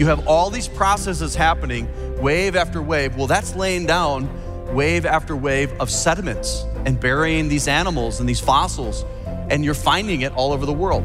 you 0.00 0.06
have 0.06 0.26
all 0.26 0.48
these 0.48 0.66
processes 0.66 1.34
happening, 1.34 1.86
wave 2.22 2.56
after 2.56 2.80
wave. 2.80 3.14
Well, 3.16 3.26
that's 3.26 3.54
laying 3.54 3.84
down 3.84 4.30
wave 4.74 5.04
after 5.04 5.36
wave 5.36 5.78
of 5.78 5.90
sediments 5.90 6.64
and 6.86 6.98
burying 6.98 7.48
these 7.48 7.68
animals 7.68 8.18
and 8.18 8.26
these 8.26 8.40
fossils, 8.40 9.04
and 9.50 9.62
you're 9.62 9.74
finding 9.74 10.22
it 10.22 10.32
all 10.32 10.54
over 10.54 10.64
the 10.64 10.72
world. 10.72 11.04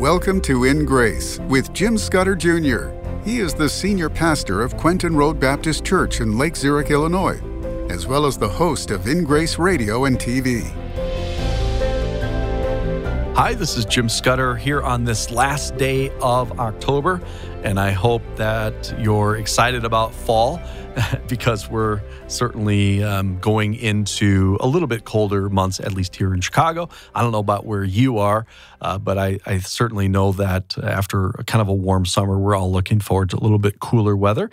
Welcome 0.00 0.40
to 0.40 0.64
In 0.64 0.84
Grace 0.84 1.38
with 1.42 1.72
Jim 1.72 1.96
Scudder 1.96 2.34
Jr. 2.34 2.88
He 3.24 3.38
is 3.38 3.54
the 3.54 3.68
senior 3.68 4.10
pastor 4.10 4.62
of 4.62 4.76
Quentin 4.76 5.14
Road 5.14 5.38
Baptist 5.38 5.84
Church 5.84 6.20
in 6.20 6.36
Lake 6.36 6.56
Zurich, 6.56 6.90
Illinois, 6.90 7.40
as 7.88 8.08
well 8.08 8.26
as 8.26 8.36
the 8.36 8.48
host 8.48 8.90
of 8.90 9.06
In 9.06 9.22
Grace 9.22 9.60
Radio 9.60 10.06
and 10.06 10.18
TV. 10.18 10.75
Hi, 13.36 13.52
this 13.52 13.76
is 13.76 13.84
Jim 13.84 14.08
Scudder 14.08 14.56
here 14.56 14.80
on 14.80 15.04
this 15.04 15.30
last 15.30 15.76
day 15.76 16.10
of 16.22 16.58
October, 16.58 17.20
and 17.66 17.80
I 17.80 17.90
hope 17.90 18.22
that 18.36 18.94
you're 18.96 19.34
excited 19.34 19.84
about 19.84 20.14
fall 20.14 20.60
because 21.28 21.68
we're 21.68 22.00
certainly 22.28 23.02
um, 23.02 23.38
going 23.40 23.74
into 23.74 24.56
a 24.60 24.68
little 24.68 24.86
bit 24.86 25.04
colder 25.04 25.48
months, 25.48 25.80
at 25.80 25.92
least 25.92 26.14
here 26.14 26.32
in 26.32 26.40
Chicago. 26.40 26.88
I 27.12 27.22
don't 27.22 27.32
know 27.32 27.40
about 27.40 27.66
where 27.66 27.82
you 27.84 28.18
are, 28.18 28.46
uh, 28.80 28.98
but 28.98 29.18
I, 29.18 29.40
I, 29.46 29.58
certainly 29.58 30.08
know 30.08 30.32
that 30.32 30.78
after 30.78 31.32
kind 31.46 31.60
of 31.60 31.68
a 31.68 31.74
warm 31.74 32.06
summer, 32.06 32.38
we're 32.38 32.54
all 32.54 32.70
looking 32.70 33.00
forward 33.00 33.30
to 33.30 33.36
a 33.36 33.42
little 33.42 33.58
bit 33.58 33.80
cooler 33.80 34.16
weather. 34.16 34.48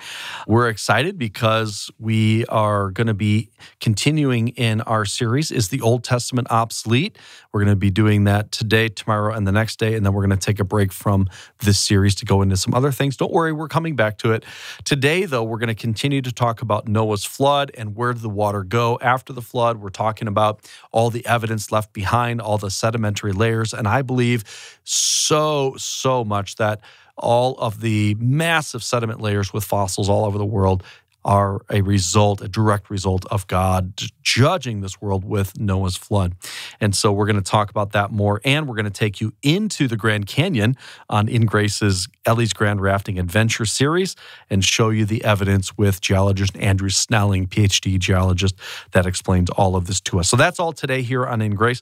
We're 0.48 0.70
excited 0.70 1.18
because 1.18 1.92
we 2.00 2.46
are 2.48 2.90
going 2.90 3.08
to 3.08 3.14
be 3.14 3.52
continuing 3.80 4.50
in 4.50 4.82
our 4.82 5.06
series, 5.06 5.52
Is 5.52 5.70
the 5.70 5.82
Old 5.82 6.04
Testament 6.04 6.48
Obsolete? 6.50 7.18
We're 7.52 7.62
going 7.62 7.74
to 7.74 7.80
be 7.80 7.92
doing 7.92 8.24
that 8.24 8.52
today, 8.52 8.90
tomorrow, 8.90 9.34
and 9.34 9.46
the 9.46 9.52
next 9.52 9.78
day. 9.78 9.94
And 9.94 10.06
then 10.06 10.14
we're 10.14 10.26
going 10.26 10.38
to 10.38 10.46
take 10.46 10.60
a 10.60 10.66
break 10.66 10.92
from 10.92 11.30
this 11.60 11.80
series 11.80 12.16
to 12.16 12.26
go 12.26 12.42
into 12.42 12.58
some 12.58 12.74
other 12.74 12.92
things. 12.92 13.03
Don't 13.12 13.32
worry, 13.32 13.52
we're 13.52 13.68
coming 13.68 13.96
back 13.96 14.18
to 14.20 14.32
it. 14.32 14.44
Today, 14.84 15.26
though, 15.26 15.44
we're 15.44 15.58
going 15.58 15.68
to 15.68 15.76
continue 15.76 16.22
to 16.22 16.32
talk 16.32 16.62
about 16.62 16.88
Noah's 16.88 17.26
flood 17.26 17.72
and 17.78 17.96
where 17.96 18.14
did 18.14 18.22
the 18.22 18.30
water 18.30 18.64
go 18.64 18.98
after 19.02 19.34
the 19.34 19.42
flood. 19.42 19.78
We're 19.78 19.90
talking 19.90 20.28
about 20.28 20.62
all 20.92 21.10
the 21.10 21.26
evidence 21.26 21.72
left 21.72 21.94
behind, 21.94 22.42
all 22.42 22.58
the 22.58 22.72
sedimentary 22.72 23.34
layers. 23.34 23.74
And 23.74 23.88
I 23.88 24.02
believe 24.02 24.80
so, 24.84 25.76
so 25.78 26.24
much 26.24 26.56
that 26.56 26.82
all 27.18 27.56
of 27.60 27.82
the 27.82 28.16
massive 28.16 28.84
sediment 28.84 29.22
layers 29.22 29.54
with 29.54 29.64
fossils 29.64 30.10
all 30.10 30.26
over 30.26 30.38
the 30.38 30.46
world 30.46 30.84
are 31.26 31.62
a 31.70 31.82
result, 31.82 32.42
a 32.42 32.48
direct 32.48 32.90
result 32.90 33.26
of 33.32 33.48
God 33.48 33.94
judging 34.22 34.82
this 34.82 35.02
world 35.02 35.24
with 35.24 35.60
Noah's 35.60 35.96
flood. 35.96 36.36
And 36.80 36.96
so 36.96 37.12
we're 37.12 37.26
going 37.26 37.36
to 37.36 37.42
talk 37.42 37.70
about 37.70 37.92
that 37.92 38.12
more. 38.12 38.42
And 38.44 38.68
we're 38.68 38.76
going 38.76 38.86
to 38.86 38.92
take 38.92 39.22
you 39.22 39.34
into 39.42 39.88
the 39.88 39.98
Grand 39.98 40.28
Canyon 40.28 40.76
on 41.10 41.28
In 41.28 41.46
Grace's 41.46 42.08
Ellie's 42.26 42.54
Grand 42.54 42.82
Rafting 42.82 43.20
Adventure 43.20 43.66
series 43.66 44.16
and 44.50 44.64
show 44.64 44.90
you 44.90 45.06
the 45.06 45.24
evidence 45.24 45.78
with 45.78 46.02
geologist 46.02 46.58
Andrew 46.58 46.90
Snelling, 46.90 47.48
PhD 47.48 48.00
geologist, 48.00 48.56
that 48.92 49.06
explains 49.06 49.50
all 49.52 49.76
of 49.76 49.88
this 49.88 50.02
to 50.02 50.20
us. 50.20 50.30
So 50.30 50.38
that's 50.38 50.60
all 50.60 50.74
today 50.74 51.02
here 51.02 51.26
on 51.26 51.42
In 51.42 51.56
Grace. 51.56 51.82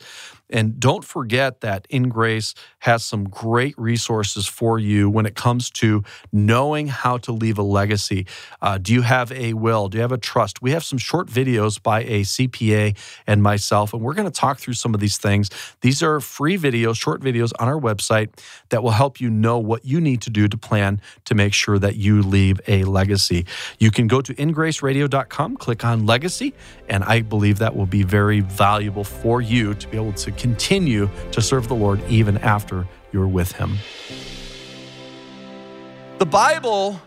And 0.52 0.80
don't 0.80 1.04
forget 1.04 1.62
that 1.62 1.88
InGrace 1.90 2.54
has 2.80 3.04
some 3.06 3.26
great 3.26 3.78
resources 3.78 4.48
for 4.48 4.80
you 4.80 5.10
when 5.10 5.26
it 5.26 5.36
comes 5.36 5.70
to 5.72 6.04
knowing 6.32 6.88
how 6.88 7.18
to 7.20 7.32
leave 7.32 7.58
a 7.58 7.64
legacy. 7.64 8.28
Uh, 8.62 8.78
do 8.78 8.94
you 8.94 9.02
have 9.02 9.32
a 9.32 9.54
will? 9.54 9.88
Do 9.88 9.98
you 9.98 10.02
have 10.02 10.12
a 10.12 10.18
trust? 10.18 10.62
We 10.62 10.72
have 10.72 10.84
some 10.84 10.98
short 10.98 11.28
videos 11.28 11.82
by 11.82 12.02
a 12.02 12.22
CPA 12.22 12.98
and 13.28 13.42
myself, 13.42 13.94
and 13.94 14.02
we're 14.02 14.14
going 14.14 14.30
to 14.30 14.40
talk 14.40 14.60
through 14.60 14.74
some 14.74 14.94
of 14.94 15.00
these 15.00 15.18
things. 15.18 15.50
These 15.82 16.04
are 16.04 16.20
free 16.20 16.58
videos, 16.58 16.98
short 16.98 17.22
videos 17.22 17.52
on 17.60 17.68
our 17.68 17.80
website 17.80 18.30
that 18.70 18.84
will 18.84 18.92
help 18.92 19.22
you 19.22 19.30
know 19.30 19.58
what 19.58 19.86
you 19.86 20.02
need 20.02 20.22
to 20.24 20.30
do 20.30 20.48
to 20.48 20.58
plan 20.58 21.02
to 21.26 21.36
make 21.36 21.54
sure 21.54 21.80
that 21.80 21.96
you 21.96 22.22
leave 22.22 22.60
a 22.68 22.84
legacy. 22.84 23.46
You 23.80 23.92
can 23.92 24.08
go 24.08 24.22
to 24.22 24.34
ingraceradio.com, 24.34 25.58
click 25.58 25.86
on 25.86 26.06
legacy, 26.06 26.54
and 26.90 27.04
I 27.04 27.22
believe 27.22 27.60
that 27.60 27.76
will 27.76 27.86
be 27.86 28.04
very 28.04 28.42
valuable 28.42 29.04
for 29.04 29.42
you 29.42 29.74
to 29.76 29.88
be 29.88 29.98
able 29.98 30.14
to 30.14 30.32
continue 30.42 31.08
to 31.32 31.40
serve 31.40 31.68
the 31.68 31.76
Lord 31.76 32.02
even 32.10 32.38
after 32.40 32.88
you're 33.12 33.28
with 33.28 33.52
Him. 33.52 33.78
The 36.18 36.26
Bible 36.26 37.00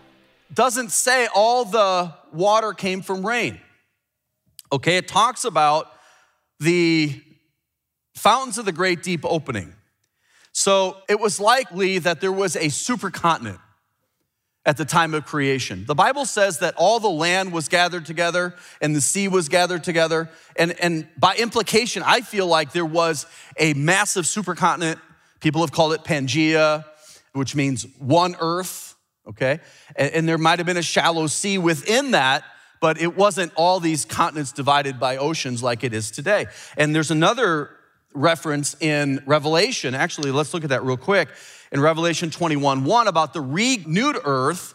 doesn't 0.53 0.93
say 0.93 1.27
all 1.35 1.65
the 1.65 2.15
water 2.33 2.73
came 2.73 3.03
from 3.03 3.27
rain. 3.27 3.61
Okay, 4.73 4.97
it 4.97 5.09
talks 5.09 5.45
about 5.45 5.91
the 6.61 7.21
fountains 8.15 8.57
of 8.57 8.67
the 8.67 8.73
great 8.73 9.03
deep 9.03 9.25
opening. 9.25 9.75
So 10.53 10.99
it 11.09 11.19
was 11.19 11.41
likely 11.41 11.99
that 11.99 12.21
there 12.21 12.33
was 12.33 12.55
a 12.55 12.67
supercontinent 12.67 13.59
at 14.67 14.77
the 14.77 14.85
time 14.85 15.13
of 15.13 15.27
creation. 15.27 15.85
The 15.87 15.95
Bible 15.95 16.25
says 16.25 16.61
that 16.61 16.75
all 16.77 16.99
the 16.99 17.11
land 17.11 17.53
was 17.53 17.69
gathered 17.69 18.07
together 18.07 18.55
and 18.81 18.97
the 18.97 19.01
sea 19.01 19.29
was 19.29 19.49
gathered 19.49 19.85
together. 19.85 20.31
And, 20.57 20.73
and 20.81 21.07
by 21.19 21.37
implication, 21.37 22.03
I 22.05 22.23
feel 22.23 22.47
like 22.47 22.73
there 22.73 22.87
was 22.87 23.27
a 23.59 23.75
massive 23.75 24.25
supercontinent. 24.25 24.99
People 25.41 25.61
have 25.61 25.73
called 25.73 25.93
it 25.93 26.03
Pangea, 26.03 26.85
which 27.35 27.55
means 27.55 27.87
one 27.99 28.37
earth, 28.41 28.97
okay? 29.29 29.61
And, 29.97 30.13
and 30.15 30.29
there 30.29 30.39
might 30.39 30.59
have 30.59 30.67
been 30.67 30.79
a 30.79 30.83
shallow 30.83 31.27
sea 31.27 31.59
within 31.59 32.13
that, 32.13 32.45
but 32.81 32.99
it 33.01 33.17
wasn't 33.17 33.53
all 33.57 33.81
these 33.81 34.07
continents 34.07 34.53
divided 34.53 34.99
by 34.99 35.19
oceans 35.19 35.63
like 35.63 35.85
it 35.85 35.93
is 35.93 36.11
today. 36.11 36.47
And 36.79 36.95
there's 36.95 37.11
another 37.11 37.71
reference 38.15 38.77
in 38.81 39.23
Revelation. 39.27 39.95
Actually, 39.95 40.31
let's 40.31 40.55
look 40.55 40.65
at 40.65 40.71
that 40.71 40.85
real 40.85 40.97
quick 40.97 41.29
in 41.75 41.81
Revelation 41.81 42.31
21 42.31 42.85
1 42.85 43.09
about 43.09 43.35
the 43.35 43.41
renewed 43.41 44.19
earth 44.25 44.75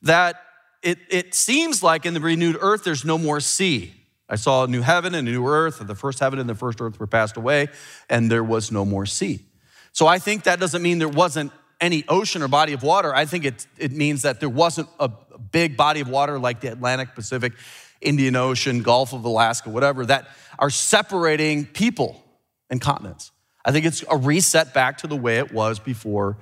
that 0.00 0.42
it, 0.82 0.98
it 1.10 1.34
seems 1.34 1.82
like 1.82 2.06
in 2.06 2.14
the 2.14 2.20
renewed 2.20 2.56
earth 2.60 2.82
there's 2.82 3.04
no 3.04 3.18
more 3.18 3.38
sea. 3.38 3.94
I 4.28 4.36
saw 4.36 4.64
a 4.64 4.66
new 4.66 4.80
heaven 4.80 5.14
and 5.14 5.28
a 5.28 5.30
new 5.30 5.46
earth, 5.46 5.80
and 5.80 5.88
the 5.88 5.94
first 5.94 6.18
heaven 6.18 6.38
and 6.38 6.48
the 6.48 6.54
first 6.54 6.80
earth 6.80 6.98
were 6.98 7.06
passed 7.06 7.36
away, 7.36 7.68
and 8.08 8.30
there 8.30 8.42
was 8.42 8.72
no 8.72 8.84
more 8.86 9.04
sea. 9.04 9.44
So 9.92 10.06
I 10.06 10.18
think 10.18 10.44
that 10.44 10.58
doesn't 10.58 10.80
mean 10.80 10.98
there 10.98 11.08
wasn't 11.08 11.52
any 11.82 12.02
ocean 12.08 12.42
or 12.42 12.48
body 12.48 12.72
of 12.72 12.82
water. 12.82 13.14
I 13.14 13.26
think 13.26 13.44
it, 13.44 13.66
it 13.76 13.92
means 13.92 14.22
that 14.22 14.40
there 14.40 14.48
wasn't 14.48 14.88
a 14.98 15.10
big 15.50 15.76
body 15.76 16.00
of 16.00 16.08
water 16.08 16.38
like 16.38 16.60
the 16.60 16.72
Atlantic, 16.72 17.14
Pacific, 17.14 17.52
Indian 18.00 18.36
Ocean, 18.36 18.82
Gulf 18.82 19.12
of 19.12 19.26
Alaska, 19.26 19.68
whatever, 19.68 20.06
that 20.06 20.28
are 20.58 20.70
separating 20.70 21.66
people 21.66 22.24
and 22.70 22.80
continents. 22.80 23.31
I 23.64 23.72
think 23.72 23.86
it's 23.86 24.04
a 24.10 24.16
reset 24.16 24.74
back 24.74 24.98
to 24.98 25.06
the 25.06 25.16
way 25.16 25.38
it 25.38 25.52
was 25.52 25.78
before 25.78 26.36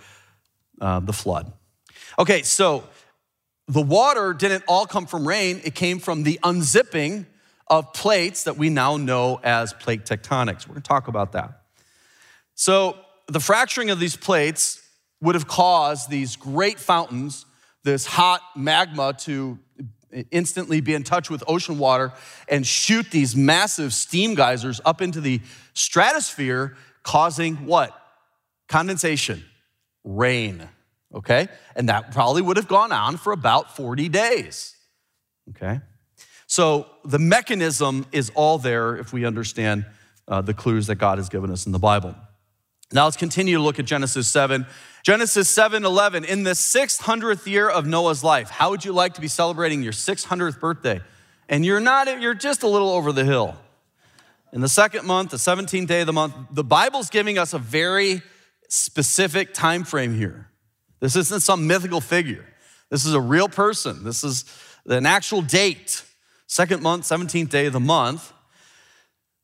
uh, 0.81 1.01
the 1.01 1.13
flood. 1.13 1.53
Okay, 2.19 2.43
so 2.43 2.85
the 3.69 3.83
water 3.83 4.33
didn't 4.33 4.65
all 4.67 4.87
come 4.87 5.07
from 5.07 5.27
rain, 5.27 5.61
it 5.65 5.75
came 5.75 5.99
from 5.99 6.23
the 6.23 6.39
unzipping 6.43 7.27
of 7.67 7.93
plates 7.93 8.45
that 8.45 8.57
we 8.57 8.69
now 8.69 8.97
know 8.97 9.39
as 9.45 9.73
plate 9.73 10.05
tectonics. 10.05 10.67
We're 10.67 10.75
gonna 10.75 10.81
talk 10.81 11.09
about 11.09 11.33
that. 11.33 11.63
So, 12.55 12.97
the 13.29 13.41
fracturing 13.41 13.91
of 13.91 14.01
these 14.01 14.17
plates 14.17 14.83
would 15.21 15.37
have 15.37 15.47
caused 15.47 16.11
these 16.11 16.35
great 16.35 16.81
fountains, 16.81 17.47
this 17.85 18.07
hot 18.07 18.41
magma 18.57 19.13
to 19.21 19.59
instantly 20.31 20.81
be 20.81 20.95
in 20.95 21.05
touch 21.05 21.31
with 21.31 21.45
ocean 21.47 21.79
water 21.79 22.13
and 22.49 22.67
shoot 22.67 23.11
these 23.11 23.37
massive 23.37 23.93
steam 23.95 24.35
geysers 24.35 24.81
up 24.85 25.01
into 25.01 25.21
the 25.21 25.41
stratosphere 25.73 26.77
causing 27.03 27.67
what? 27.67 27.97
Condensation, 28.69 29.45
rain, 30.05 30.69
okay? 31.15 31.49
And 31.75 31.89
that 31.89 32.13
probably 32.13 32.43
would 32.43 32.57
have 32.57 32.69
gone 32.69 32.93
on 32.93 33.17
for 33.17 33.33
about 33.33 33.77
40 33.77 34.09
days, 34.09 34.77
okay? 35.51 35.81
So 36.47 36.87
the 37.05 37.19
mechanism 37.19 38.07
is 38.13 38.31
all 38.35 38.59
there 38.59 38.97
if 38.97 39.13
we 39.13 39.25
understand 39.25 39.87
uh, 40.27 40.41
the 40.41 40.55
clues 40.55 40.87
that 40.89 40.97
God 40.97 41.19
has 41.19 41.29
given 41.29 41.51
us 41.51 41.67
in 41.67 41.73
the 41.73 41.79
Bible. 41.79 42.15
Now 42.93 43.05
let's 43.05 43.17
continue 43.17 43.57
to 43.57 43.63
look 43.63 43.79
at 43.79 43.85
Genesis 43.85 44.29
7. 44.29 44.67
Genesis 45.03 45.49
7 45.49 45.85
11, 45.85 46.25
in 46.25 46.43
the 46.43 46.51
600th 46.51 47.47
year 47.47 47.69
of 47.69 47.87
Noah's 47.87 48.25
life, 48.25 48.51
how 48.51 48.71
would 48.71 48.85
you 48.85 48.93
like 48.93 49.15
to 49.15 49.21
be 49.21 49.29
celebrating 49.29 49.83
your 49.83 49.93
600th 49.93 50.61
birthday? 50.61 51.01
And 51.49 51.65
you're 51.65 51.81
not, 51.81 52.21
you're 52.21 52.35
just 52.35 52.63
a 52.63 52.69
little 52.69 52.91
over 52.91 53.13
the 53.13 53.25
hill 53.25 53.57
in 54.53 54.61
the 54.61 54.69
second 54.69 55.07
month, 55.07 55.31
the 55.31 55.37
17th 55.37 55.87
day 55.87 56.01
of 56.01 56.07
the 56.07 56.13
month, 56.13 56.35
the 56.51 56.65
Bible's 56.65 57.11
giving 57.11 57.39
us 57.39 57.53
a 57.53 57.59
very 57.59 58.23
specific 58.69 59.55
time 59.55 59.85
frame 59.85 60.15
here. 60.15 60.49
This 61.01 61.17
isn't 61.17 61.43
some 61.43 61.67
mythical 61.67 62.01
figure. 62.01 62.45
This 62.91 63.05
is 63.05 63.15
a 63.15 63.21
real 63.21 63.49
person. 63.49 64.05
This 64.05 64.25
is 64.25 64.45
an 64.87 65.07
actual 65.07 65.43
date. 65.43 66.05
Second 66.47 66.83
month, 66.83 67.05
17th 67.05 67.49
day 67.49 67.67
of 67.67 67.73
the 67.73 67.81
month. 67.81 68.33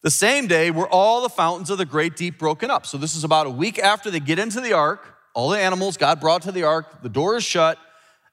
The 0.03 0.11
same 0.11 0.47
day 0.47 0.71
were 0.71 0.89
all 0.89 1.23
the 1.23 1.29
fountains 1.29 1.71
of 1.71 1.79
the 1.79 1.85
great 1.85 2.17
deep 2.17 2.39
broken 2.39 2.71
up. 2.71 2.87
So 2.87 2.99
this 2.99 3.17
is 3.17 3.25
about 3.25 3.47
a 3.47 3.51
week 3.51 3.79
after 3.79 4.11
they 4.11 4.21
get 4.21 4.39
into 4.39 4.61
the 4.61 4.73
ark. 4.73 5.15
All 5.35 5.51
the 5.51 5.59
animals 5.59 5.97
God 5.97 6.21
brought 6.21 6.43
to 6.43 6.53
the 6.53 6.63
ark, 6.63 7.03
the 7.03 7.09
door 7.09 7.37
is 7.37 7.45
shut, 7.45 7.79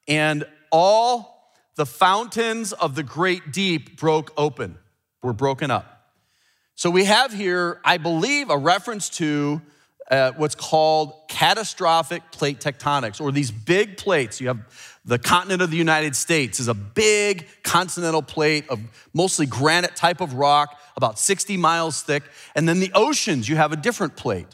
and 0.08 0.46
all 0.72 1.52
the 1.76 1.86
fountains 1.86 2.74
of 2.74 2.96
the 2.96 3.04
great 3.04 3.52
deep 3.52 4.00
broke 4.00 4.32
open, 4.38 4.78
were 5.22 5.34
broken 5.34 5.70
up. 5.70 5.93
So 6.76 6.90
we 6.90 7.06
have 7.06 7.32
here, 7.32 7.80
I 7.86 7.98
believe, 7.98 8.50
a 8.50 8.58
reference 8.58 9.10
to 9.12 9.62
uh, 10.10 10.32
what's 10.38 10.56
called 10.56 11.14
catastrophic 11.30 12.32
plate 12.32 12.60
tectonics, 12.60 13.22
or 13.22 13.32
these 13.32 13.52
big 13.52 13.98
plates. 13.98 14.42
You 14.42 14.48
have 14.48 15.00
the 15.06 15.20
continent 15.20 15.62
of 15.62 15.70
the 15.70 15.78
United 15.78 16.16
States 16.16 16.60
is 16.60 16.68
a 16.68 16.74
big 16.74 17.48
continental 17.64 18.22
plate 18.22 18.70
of 18.70 18.80
mostly 19.14 19.46
granite 19.46 19.96
type 19.96 20.22
of 20.22 20.34
rock, 20.34 20.80
about 20.96 21.20
60 21.20 21.58
miles 21.58 22.02
thick. 22.02 22.24
And 22.56 22.68
then 22.68 22.80
the 22.80 22.92
oceans, 22.94 23.48
you 23.48 23.56
have 23.56 23.72
a 23.72 23.76
different 23.76 24.16
plate. 24.16 24.48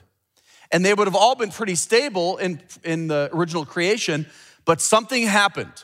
And 0.71 0.83
they 0.83 0.93
would 0.93 1.07
have 1.07 1.15
all 1.15 1.35
been 1.35 1.51
pretty 1.51 1.75
stable 1.75 2.37
in, 2.37 2.61
in 2.83 3.07
the 3.07 3.29
original 3.31 3.65
creation, 3.65 4.27
but 4.65 4.81
something 4.81 5.25
happened. 5.25 5.83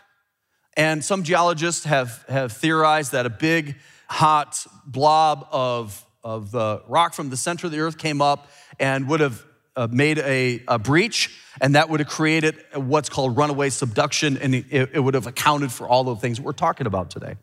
And 0.77 1.03
some 1.03 1.23
geologists 1.23 1.85
have, 1.85 2.25
have 2.27 2.51
theorized 2.51 3.13
that 3.13 3.25
a 3.25 3.29
big, 3.29 3.77
hot 4.09 4.65
blob 4.85 5.47
of, 5.51 6.05
of 6.25 6.51
the 6.51 6.81
rock 6.87 7.13
from 7.13 7.29
the 7.29 7.37
center 7.37 7.67
of 7.67 7.71
the 7.71 7.79
earth 7.79 7.97
came 7.99 8.21
up 8.21 8.49
and 8.79 9.07
would 9.07 9.19
have 9.19 9.45
uh, 9.75 9.87
made 9.91 10.17
a, 10.19 10.63
a, 10.67 10.79
breach, 10.79 11.39
and 11.61 11.75
that 11.75 11.89
would 11.89 11.99
have 11.99 12.09
created 12.09 12.57
what's 12.73 13.09
called 13.09 13.37
runaway 13.37 13.69
subduction, 13.69 14.37
and 14.37 14.55
it, 14.55 14.89
it 14.93 14.99
would 14.99 15.13
have 15.13 15.27
accounted 15.27 15.71
for 15.71 15.87
all 15.87 16.03
the 16.03 16.15
things 16.15 16.41
we're 16.41 16.51
talking 16.51 16.87
about 16.87 17.11
today. 17.11 17.35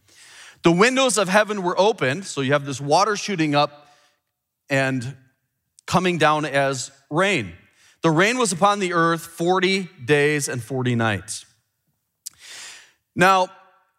The 0.63 0.73
windows 0.73 1.17
of 1.17 1.29
heaven 1.29 1.63
were 1.63 1.79
opened, 1.79 2.25
so 2.25 2.41
you 2.41 2.53
have 2.53 2.65
this 2.65 2.81
water 2.81 3.17
shooting 3.17 3.55
up 3.55 3.89
and 4.69 5.17
coming 5.87 6.19
down 6.19 6.45
as 6.45 6.91
rain. 7.11 7.53
The 8.03 8.11
rain 8.11 8.39
was 8.39 8.51
upon 8.51 8.81
the 8.81 8.95
earth 8.95 9.23
40 9.23 9.89
days 10.05 10.49
and 10.49 10.63
40 10.63 10.97
nights. 10.97 11.47
Now, 13.15 13.49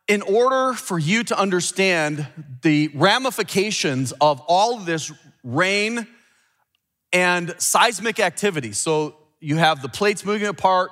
in 0.08 0.22
order 0.22 0.74
for 0.74 1.00
you 1.00 1.24
to 1.24 1.38
understand 1.38 2.28
the 2.62 2.90
ramifications 2.94 4.12
of 4.20 4.42
all 4.48 4.76
of 4.76 4.86
this 4.86 5.12
rain 5.44 6.08
and 7.14 7.56
seismic 7.58 8.20
activity, 8.20 8.74
so 8.74 9.16
you 9.40 9.58
have 9.58 9.82
the 9.82 9.90
plates 9.90 10.26
moving 10.26 10.48
apart, 10.48 10.92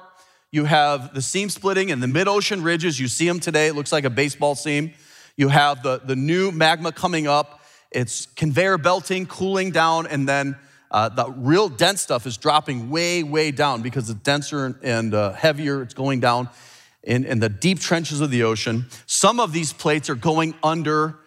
you 0.52 0.66
have 0.66 1.13
the 1.13 1.22
seam 1.22 1.50
splitting 1.50 1.92
and 1.92 2.02
the 2.02 2.08
mid 2.08 2.28
ocean 2.28 2.63
ridges, 2.63 3.00
you 3.00 3.08
see 3.08 3.28
them 3.28 3.40
today, 3.40 3.68
it 3.68 3.75
looks 3.75 3.92
like 3.92 4.06
a 4.06 4.10
baseball 4.10 4.56
seam. 4.56 4.94
You 5.38 5.48
have 5.48 5.81
the, 5.81 6.00
the 6.04 6.16
new 6.16 6.52
magma 6.52 6.92
coming 6.92 7.28
up, 7.28 7.62
it's 7.92 8.25
conveyor 8.25 8.78
belting, 8.78 9.25
cooling 9.25 9.72
down, 9.72 10.08
and 10.08 10.28
then 10.28 10.58
uh, 10.90 11.10
the 11.10 11.30
real 11.31 11.69
dense 11.69 12.02
stuff 12.02 12.25
is 12.25 12.38
dropping 12.38 12.90
way, 12.90 13.24
way 13.24 13.52
down 13.52 13.81
because 13.81 14.10
it's 14.10 14.19
denser 14.22 14.78
and 14.84 15.13
uh, 15.13 15.31
heavier, 15.34 15.81
it's 15.81 15.94
going 15.94 16.19
down 16.19 16.50
in, 17.03 17.25
in 17.25 17.39
the 17.39 17.50
deep 17.50 17.80
trenches 17.80 18.21
of 18.21 18.30
the 18.30 18.44
ocean. 18.44 18.86
Some 19.06 19.39
of 19.39 19.53
these 19.53 19.74
plates 19.74 20.09
are 20.09 20.15
going 20.15 20.53
under 20.63 21.18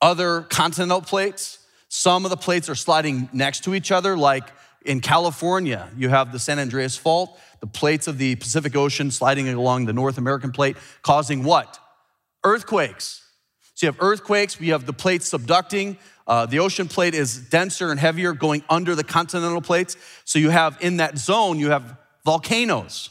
other 0.00 0.42
continental 0.42 1.00
plates. 1.00 1.58
Some 1.88 2.24
of 2.24 2.30
the 2.30 2.36
plates 2.36 2.68
are 2.68 2.74
sliding 2.74 3.28
next 3.32 3.64
to 3.64 3.74
each 3.74 3.92
other, 3.92 4.16
like 4.16 4.44
in 4.84 5.00
California, 5.00 5.88
you 5.96 6.08
have 6.08 6.32
the 6.32 6.38
San 6.38 6.58
Andreas 6.58 6.96
Fault, 6.96 7.38
the 7.60 7.66
plates 7.66 8.08
of 8.08 8.18
the 8.18 8.34
Pacific 8.36 8.74
Ocean 8.74 9.10
sliding 9.10 9.48
along 9.48 9.86
the 9.86 9.92
North 9.92 10.18
American 10.18 10.50
plate, 10.50 10.76
causing 11.02 11.44
what? 11.44 11.78
Earthquakes. 12.44 13.22
So 13.74 13.86
you 13.86 13.92
have 13.92 14.00
earthquakes, 14.00 14.58
we 14.58 14.68
have 14.68 14.86
the 14.86 14.92
plates 14.92 15.30
subducting. 15.30 15.98
Uh, 16.26 16.46
the 16.46 16.58
ocean 16.58 16.88
plate 16.88 17.14
is 17.14 17.36
denser 17.36 17.90
and 17.90 17.98
heavier 17.98 18.32
going 18.32 18.62
under 18.68 18.94
the 18.94 19.04
continental 19.04 19.60
plates. 19.60 19.96
So 20.24 20.38
you 20.38 20.50
have 20.50 20.78
in 20.80 20.98
that 20.98 21.18
zone, 21.18 21.58
you 21.58 21.70
have 21.70 21.96
volcanoes. 22.24 23.10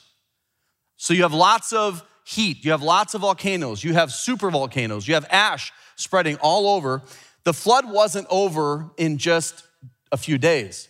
So 1.01 1.15
you 1.15 1.23
have 1.23 1.33
lots 1.33 1.73
of 1.73 2.03
heat, 2.23 2.63
you 2.63 2.69
have 2.69 2.83
lots 2.83 3.15
of 3.15 3.21
volcanoes, 3.21 3.83
you 3.83 3.95
have 3.95 4.11
super 4.11 4.51
volcanoes, 4.51 5.07
you 5.07 5.15
have 5.15 5.25
ash 5.31 5.73
spreading 5.95 6.37
all 6.41 6.67
over. 6.67 7.01
The 7.43 7.53
flood 7.53 7.91
wasn't 7.91 8.27
over 8.29 8.91
in 8.97 9.17
just 9.17 9.63
a 10.11 10.17
few 10.17 10.37
days. 10.37 10.89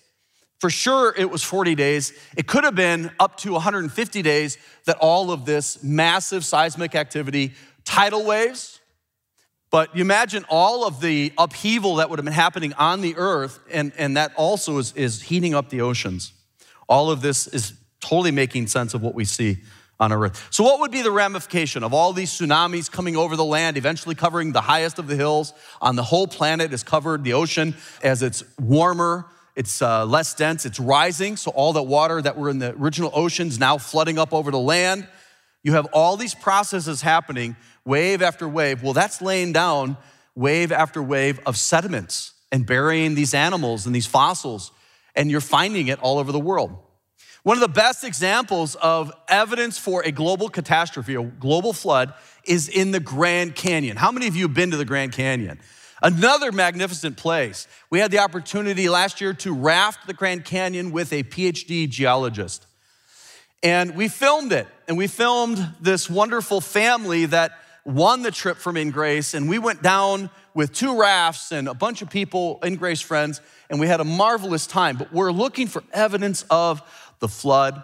For 0.59 0.69
sure, 0.69 1.15
it 1.17 1.31
was 1.31 1.43
40 1.43 1.75
days. 1.75 2.11
It 2.35 2.45
could 2.45 2.65
have 2.65 2.75
been 2.75 3.09
up 3.21 3.37
to 3.37 3.53
150 3.53 4.21
days 4.21 4.57
that 4.83 4.97
all 4.97 5.31
of 5.31 5.45
this 5.45 5.81
massive 5.81 6.43
seismic 6.43 6.93
activity, 6.93 7.53
tidal 7.85 8.25
waves, 8.25 8.81
but 9.69 9.95
you 9.95 10.01
imagine 10.01 10.43
all 10.49 10.85
of 10.85 10.99
the 10.99 11.31
upheaval 11.37 11.95
that 11.95 12.09
would 12.09 12.19
have 12.19 12.25
been 12.25 12.33
happening 12.33 12.73
on 12.73 12.99
the 12.99 13.15
earth, 13.15 13.59
and, 13.71 13.93
and 13.97 14.17
that 14.17 14.33
also 14.35 14.77
is, 14.77 14.91
is 14.91 15.21
heating 15.21 15.55
up 15.55 15.69
the 15.69 15.79
oceans. 15.79 16.33
All 16.89 17.09
of 17.09 17.21
this 17.21 17.47
is 17.47 17.75
totally 18.01 18.31
making 18.31 18.67
sense 18.67 18.93
of 18.93 19.01
what 19.01 19.15
we 19.15 19.23
see 19.23 19.59
on 20.01 20.11
earth. 20.11 20.47
So, 20.49 20.63
what 20.63 20.79
would 20.79 20.91
be 20.91 21.03
the 21.03 21.11
ramification 21.11 21.83
of 21.83 21.93
all 21.93 22.11
these 22.11 22.31
tsunamis 22.31 22.91
coming 22.91 23.15
over 23.15 23.37
the 23.37 23.45
land, 23.45 23.77
eventually 23.77 24.15
covering 24.15 24.51
the 24.51 24.61
highest 24.61 24.97
of 24.97 25.07
the 25.07 25.15
hills 25.15 25.53
on 25.79 25.95
the 25.95 26.03
whole 26.03 26.27
planet 26.27 26.73
is 26.73 26.81
covered, 26.81 27.23
the 27.23 27.33
ocean, 27.33 27.75
as 28.03 28.23
it's 28.23 28.43
warmer, 28.59 29.27
it's 29.55 29.81
uh, 29.81 30.05
less 30.05 30.33
dense, 30.33 30.65
it's 30.65 30.79
rising. 30.79 31.37
So, 31.37 31.51
all 31.51 31.73
that 31.73 31.83
water 31.83 32.19
that 32.19 32.35
were 32.35 32.49
in 32.49 32.57
the 32.57 32.73
original 32.75 33.11
oceans 33.13 33.59
now 33.59 33.77
flooding 33.77 34.17
up 34.17 34.33
over 34.33 34.49
the 34.49 34.59
land. 34.59 35.07
You 35.63 35.73
have 35.73 35.85
all 35.93 36.17
these 36.17 36.33
processes 36.33 37.03
happening, 37.03 37.55
wave 37.85 38.23
after 38.23 38.49
wave. 38.49 38.81
Well, 38.81 38.93
that's 38.93 39.21
laying 39.21 39.53
down 39.53 39.97
wave 40.33 40.71
after 40.71 41.03
wave 41.03 41.39
of 41.45 41.55
sediments 41.55 42.33
and 42.51 42.65
burying 42.65 43.13
these 43.13 43.35
animals 43.35 43.85
and 43.85 43.95
these 43.95 44.07
fossils, 44.07 44.71
and 45.15 45.29
you're 45.29 45.41
finding 45.41 45.87
it 45.87 45.99
all 45.99 46.17
over 46.17 46.31
the 46.31 46.39
world. 46.39 46.75
One 47.43 47.57
of 47.57 47.61
the 47.61 47.69
best 47.69 48.03
examples 48.03 48.75
of 48.75 49.11
evidence 49.27 49.79
for 49.79 50.03
a 50.03 50.11
global 50.11 50.47
catastrophe, 50.47 51.15
a 51.15 51.23
global 51.23 51.73
flood, 51.73 52.13
is 52.43 52.69
in 52.69 52.91
the 52.91 52.99
Grand 52.99 53.55
Canyon. 53.55 53.97
How 53.97 54.11
many 54.11 54.27
of 54.27 54.35
you 54.35 54.43
have 54.43 54.53
been 54.53 54.69
to 54.69 54.77
the 54.77 54.85
Grand 54.85 55.11
Canyon? 55.11 55.59
Another 56.03 56.51
magnificent 56.51 57.17
place. 57.17 57.67
We 57.89 57.99
had 57.99 58.11
the 58.11 58.19
opportunity 58.19 58.89
last 58.89 59.21
year 59.21 59.33
to 59.35 59.55
raft 59.55 60.05
the 60.05 60.13
Grand 60.13 60.45
Canyon 60.45 60.91
with 60.91 61.11
a 61.13 61.23
PhD 61.23 61.89
geologist. 61.89 62.67
And 63.63 63.95
we 63.95 64.07
filmed 64.07 64.51
it, 64.51 64.67
and 64.87 64.95
we 64.95 65.07
filmed 65.07 65.75
this 65.79 66.09
wonderful 66.09 66.61
family 66.61 67.25
that 67.25 67.53
won 67.85 68.21
the 68.21 68.31
trip 68.31 68.57
from 68.57 68.77
In 68.77 68.91
Grace. 68.91 69.33
And 69.33 69.49
we 69.49 69.57
went 69.57 69.81
down 69.81 70.29
with 70.53 70.73
two 70.73 70.99
rafts 70.99 71.51
and 71.51 71.67
a 71.67 71.73
bunch 71.73 72.03
of 72.03 72.09
people, 72.11 72.59
In 72.61 72.75
Grace 72.75 73.01
friends, 73.01 73.41
and 73.69 73.79
we 73.79 73.87
had 73.87 73.99
a 73.99 74.03
marvelous 74.03 74.67
time. 74.67 74.97
But 74.97 75.11
we're 75.11 75.31
looking 75.31 75.65
for 75.65 75.83
evidence 75.91 76.45
of 76.51 76.83
the 77.21 77.29
flood. 77.29 77.81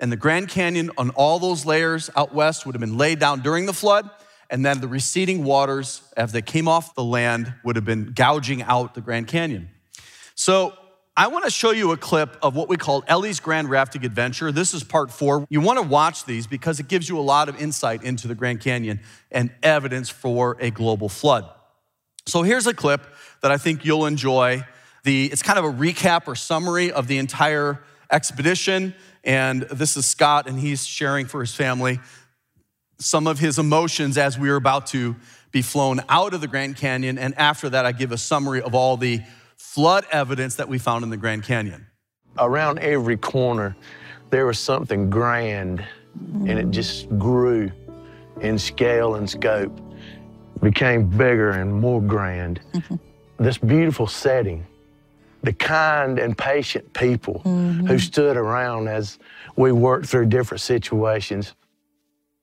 And 0.00 0.10
the 0.10 0.16
Grand 0.16 0.48
Canyon 0.48 0.90
on 0.98 1.10
all 1.10 1.38
those 1.38 1.64
layers 1.64 2.10
out 2.16 2.34
west 2.34 2.66
would 2.66 2.74
have 2.74 2.80
been 2.80 2.98
laid 2.98 3.20
down 3.20 3.40
during 3.40 3.66
the 3.66 3.72
flood. 3.72 4.10
And 4.50 4.66
then 4.66 4.80
the 4.80 4.88
receding 4.88 5.44
waters, 5.44 6.02
as 6.16 6.32
they 6.32 6.42
came 6.42 6.66
off 6.66 6.96
the 6.96 7.04
land, 7.04 7.54
would 7.62 7.76
have 7.76 7.84
been 7.84 8.12
gouging 8.14 8.62
out 8.62 8.94
the 8.94 9.00
Grand 9.00 9.28
Canyon. 9.28 9.68
So 10.34 10.72
I 11.16 11.28
want 11.28 11.44
to 11.44 11.50
show 11.50 11.70
you 11.70 11.92
a 11.92 11.96
clip 11.96 12.36
of 12.42 12.56
what 12.56 12.68
we 12.68 12.76
call 12.76 13.04
Ellie's 13.06 13.40
Grand 13.40 13.68
Rafting 13.68 14.04
Adventure. 14.04 14.50
This 14.50 14.72
is 14.72 14.82
part 14.82 15.10
four. 15.10 15.46
You 15.50 15.60
want 15.60 15.78
to 15.78 15.86
watch 15.86 16.24
these 16.24 16.46
because 16.46 16.80
it 16.80 16.88
gives 16.88 17.08
you 17.08 17.18
a 17.18 17.20
lot 17.20 17.48
of 17.48 17.60
insight 17.60 18.02
into 18.02 18.26
the 18.26 18.34
Grand 18.34 18.60
Canyon 18.60 19.00
and 19.30 19.52
evidence 19.62 20.08
for 20.08 20.56
a 20.60 20.70
global 20.70 21.08
flood. 21.08 21.48
So 22.26 22.42
here's 22.42 22.66
a 22.66 22.74
clip 22.74 23.06
that 23.42 23.52
I 23.52 23.58
think 23.58 23.84
you'll 23.84 24.06
enjoy. 24.06 24.64
The, 25.04 25.26
it's 25.26 25.42
kind 25.42 25.58
of 25.58 25.64
a 25.64 25.72
recap 25.72 26.26
or 26.26 26.34
summary 26.34 26.90
of 26.90 27.06
the 27.06 27.18
entire 27.18 27.82
expedition. 28.10 28.94
And 29.24 29.62
this 29.62 29.96
is 29.96 30.06
Scott, 30.06 30.48
and 30.48 30.58
he's 30.58 30.86
sharing 30.86 31.26
for 31.26 31.40
his 31.40 31.54
family 31.54 32.00
some 32.98 33.26
of 33.26 33.38
his 33.38 33.58
emotions 33.58 34.18
as 34.18 34.38
we 34.38 34.50
were 34.50 34.56
about 34.56 34.86
to 34.88 35.16
be 35.52 35.62
flown 35.62 36.00
out 36.08 36.34
of 36.34 36.40
the 36.40 36.48
Grand 36.48 36.76
Canyon. 36.76 37.18
And 37.18 37.36
after 37.38 37.68
that, 37.70 37.86
I 37.86 37.92
give 37.92 38.12
a 38.12 38.18
summary 38.18 38.62
of 38.62 38.74
all 38.74 38.96
the 38.96 39.20
flood 39.56 40.04
evidence 40.12 40.56
that 40.56 40.68
we 40.68 40.78
found 40.78 41.02
in 41.02 41.10
the 41.10 41.16
Grand 41.16 41.44
Canyon. 41.44 41.86
Around 42.38 42.78
every 42.78 43.16
corner, 43.16 43.76
there 44.30 44.46
was 44.46 44.58
something 44.58 45.10
grand, 45.10 45.84
and 46.46 46.58
it 46.58 46.70
just 46.70 47.08
grew 47.18 47.70
in 48.40 48.58
scale 48.58 49.16
and 49.16 49.28
scope, 49.28 49.78
became 50.62 51.08
bigger 51.08 51.50
and 51.50 51.72
more 51.72 52.00
grand. 52.00 52.60
Mm-hmm. 52.72 52.96
This 53.38 53.58
beautiful 53.58 54.06
setting 54.06 54.66
the 55.42 55.52
kind 55.52 56.18
and 56.18 56.36
patient 56.36 56.92
people 56.92 57.42
mm-hmm. 57.44 57.86
who 57.86 57.98
stood 57.98 58.36
around 58.36 58.88
as 58.88 59.18
we 59.56 59.72
worked 59.72 60.06
through 60.06 60.26
different 60.26 60.60
situations, 60.60 61.54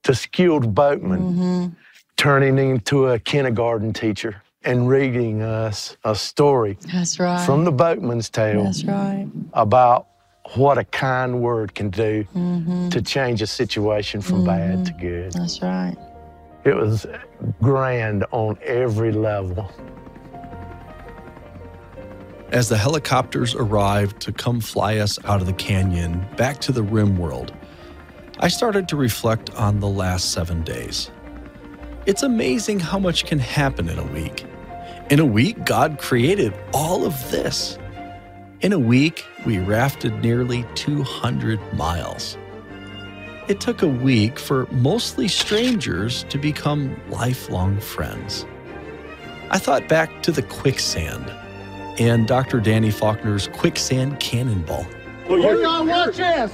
to 0.04 0.16
skilled 0.16 0.74
boatmen 0.74 1.20
mm-hmm. 1.20 1.68
turning 2.16 2.58
into 2.58 3.08
a 3.08 3.20
kindergarten 3.20 3.94
teacher 3.94 4.42
and 4.63 4.89
reading 4.89 5.42
us 5.42 5.98
a 6.04 6.16
story 6.16 6.77
That's 6.94 7.20
right. 7.20 7.46
from 7.46 7.63
the 7.63 7.72
boatman's 7.72 8.30
tale 8.30 8.63
That's 8.63 8.84
right. 8.84 9.27
about 9.54 10.08
what 10.56 10.77
a 10.77 10.84
kind 10.86 11.42
word 11.42 11.75
can 11.75 11.89
do 11.89 12.25
mm-hmm. 12.36 12.89
to 12.89 13.01
change 13.01 13.42
a 13.42 13.48
situation 13.48 14.22
from 14.22 14.46
bad 14.46 14.86
to 14.86 14.94
good. 14.94 15.34
That's 15.34 15.62
right. 15.62 15.96
It 16.63 16.75
was 16.75 17.06
grand 17.62 18.25
on 18.32 18.58
every 18.63 19.12
level. 19.12 19.70
As 22.51 22.70
the 22.70 22.77
helicopters 22.77 23.56
arrived 23.56 24.22
to 24.22 24.32
come 24.32 24.62
fly 24.62 25.00
us 25.00 25.20
out 25.25 25.42
of 25.42 25.48
the 25.48 25.54
canyon 25.54 26.25
back 26.38 26.60
to 26.62 26.72
the 26.72 26.82
rim 26.82 27.18
world, 27.18 27.54
I 28.39 28.48
started 28.48 28.88
to 28.88 28.96
reflect 28.96 29.54
on 29.56 29.82
the 29.82 29.89
last 29.89 30.32
seven 30.32 30.63
days. 30.63 31.12
It's 32.06 32.24
amazing 32.24 32.80
how 32.80 33.00
much 33.00 33.25
can 33.25 33.39
happen 33.39 33.89
in 33.89 34.00
a 34.00 34.13
week. 34.13 34.46
In 35.10 35.20
a 35.20 35.25
week, 35.25 35.66
God 35.66 36.00
created 36.00 36.54
all 36.74 37.06
of 37.06 37.32
this. 37.32 37.77
In 38.62 38.72
a 38.72 38.80
week, 38.80 39.25
we 39.46 39.58
rafted 39.58 40.22
nearly 40.22 40.66
200 40.75 41.60
miles. 41.74 42.38
It 43.50 43.60
took 43.60 43.82
a 43.82 43.89
week 43.89 44.39
for 44.39 44.68
mostly 44.72 45.27
strangers 45.27 46.24
to 46.30 46.38
become 46.38 46.98
lifelong 47.10 47.82
friends. 47.82 48.46
I 49.50 49.60
thought 49.60 49.89
back 49.89 50.24
to 50.24 50.32
the 50.32 50.44
quicksand 50.44 51.30
and 52.00 52.27
Dr. 52.27 52.60
Danny 52.60 52.92
Faulkner's 52.92 53.48
quicksand 53.50 54.20
cannonball. 54.20 54.86
Well, 55.27 55.39
you 55.39 55.62
got 55.62 55.86
watch 55.86 56.18
this. 56.18 56.51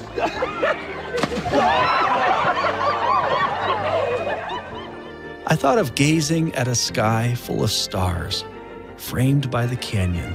I 5.45 5.55
thought 5.55 5.77
of 5.77 5.95
gazing 5.95 6.55
at 6.55 6.67
a 6.67 6.75
sky 6.75 7.35
full 7.35 7.63
of 7.63 7.71
stars, 7.71 8.43
framed 8.97 9.51
by 9.51 9.65
the 9.65 9.75
canyon, 9.75 10.33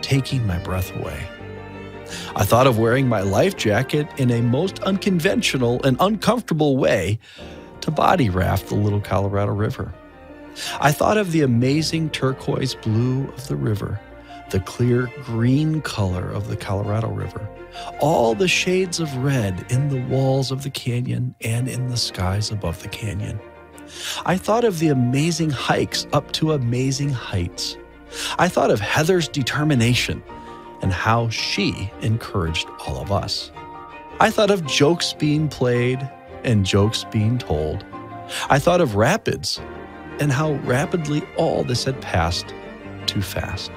taking 0.00 0.46
my 0.46 0.58
breath 0.58 0.94
away. 0.96 1.28
I 2.34 2.44
thought 2.44 2.66
of 2.66 2.78
wearing 2.78 3.08
my 3.08 3.20
life 3.20 3.56
jacket 3.56 4.08
in 4.16 4.30
a 4.30 4.40
most 4.40 4.78
unconventional 4.80 5.82
and 5.84 5.96
uncomfortable 6.00 6.76
way 6.76 7.18
to 7.82 7.90
body 7.90 8.30
raft 8.30 8.68
the 8.68 8.74
little 8.74 9.00
Colorado 9.00 9.52
River. 9.52 9.92
I 10.80 10.92
thought 10.92 11.18
of 11.18 11.32
the 11.32 11.42
amazing 11.42 12.10
turquoise 12.10 12.74
blue 12.74 13.28
of 13.28 13.48
the 13.48 13.56
river, 13.56 14.00
the 14.50 14.60
clear 14.60 15.10
green 15.22 15.80
color 15.82 16.30
of 16.30 16.48
the 16.48 16.56
Colorado 16.56 17.08
River, 17.08 17.48
all 18.00 18.34
the 18.34 18.48
shades 18.48 19.00
of 19.00 19.14
red 19.16 19.64
in 19.70 19.88
the 19.88 20.00
walls 20.06 20.50
of 20.50 20.62
the 20.62 20.70
canyon 20.70 21.34
and 21.42 21.68
in 21.68 21.88
the 21.88 21.96
skies 21.96 22.50
above 22.50 22.82
the 22.82 22.88
canyon. 22.88 23.38
I 24.26 24.36
thought 24.36 24.64
of 24.64 24.78
the 24.78 24.88
amazing 24.88 25.50
hikes 25.50 26.06
up 26.12 26.32
to 26.32 26.52
amazing 26.52 27.10
heights. 27.10 27.76
I 28.38 28.48
thought 28.48 28.70
of 28.70 28.80
Heather's 28.80 29.28
determination 29.28 30.22
and 30.82 30.92
how 30.92 31.28
she 31.28 31.90
encouraged 32.00 32.68
all 32.86 32.98
of 32.98 33.12
us. 33.12 33.50
I 34.20 34.30
thought 34.30 34.50
of 34.50 34.66
jokes 34.66 35.12
being 35.12 35.48
played 35.48 36.08
and 36.44 36.64
jokes 36.64 37.04
being 37.10 37.38
told. 37.38 37.84
I 38.50 38.58
thought 38.58 38.80
of 38.80 38.96
rapids 38.96 39.60
and 40.20 40.32
how 40.32 40.52
rapidly 40.64 41.22
all 41.36 41.64
this 41.64 41.84
had 41.84 42.00
passed 42.00 42.54
too 43.06 43.22
fast. 43.22 43.70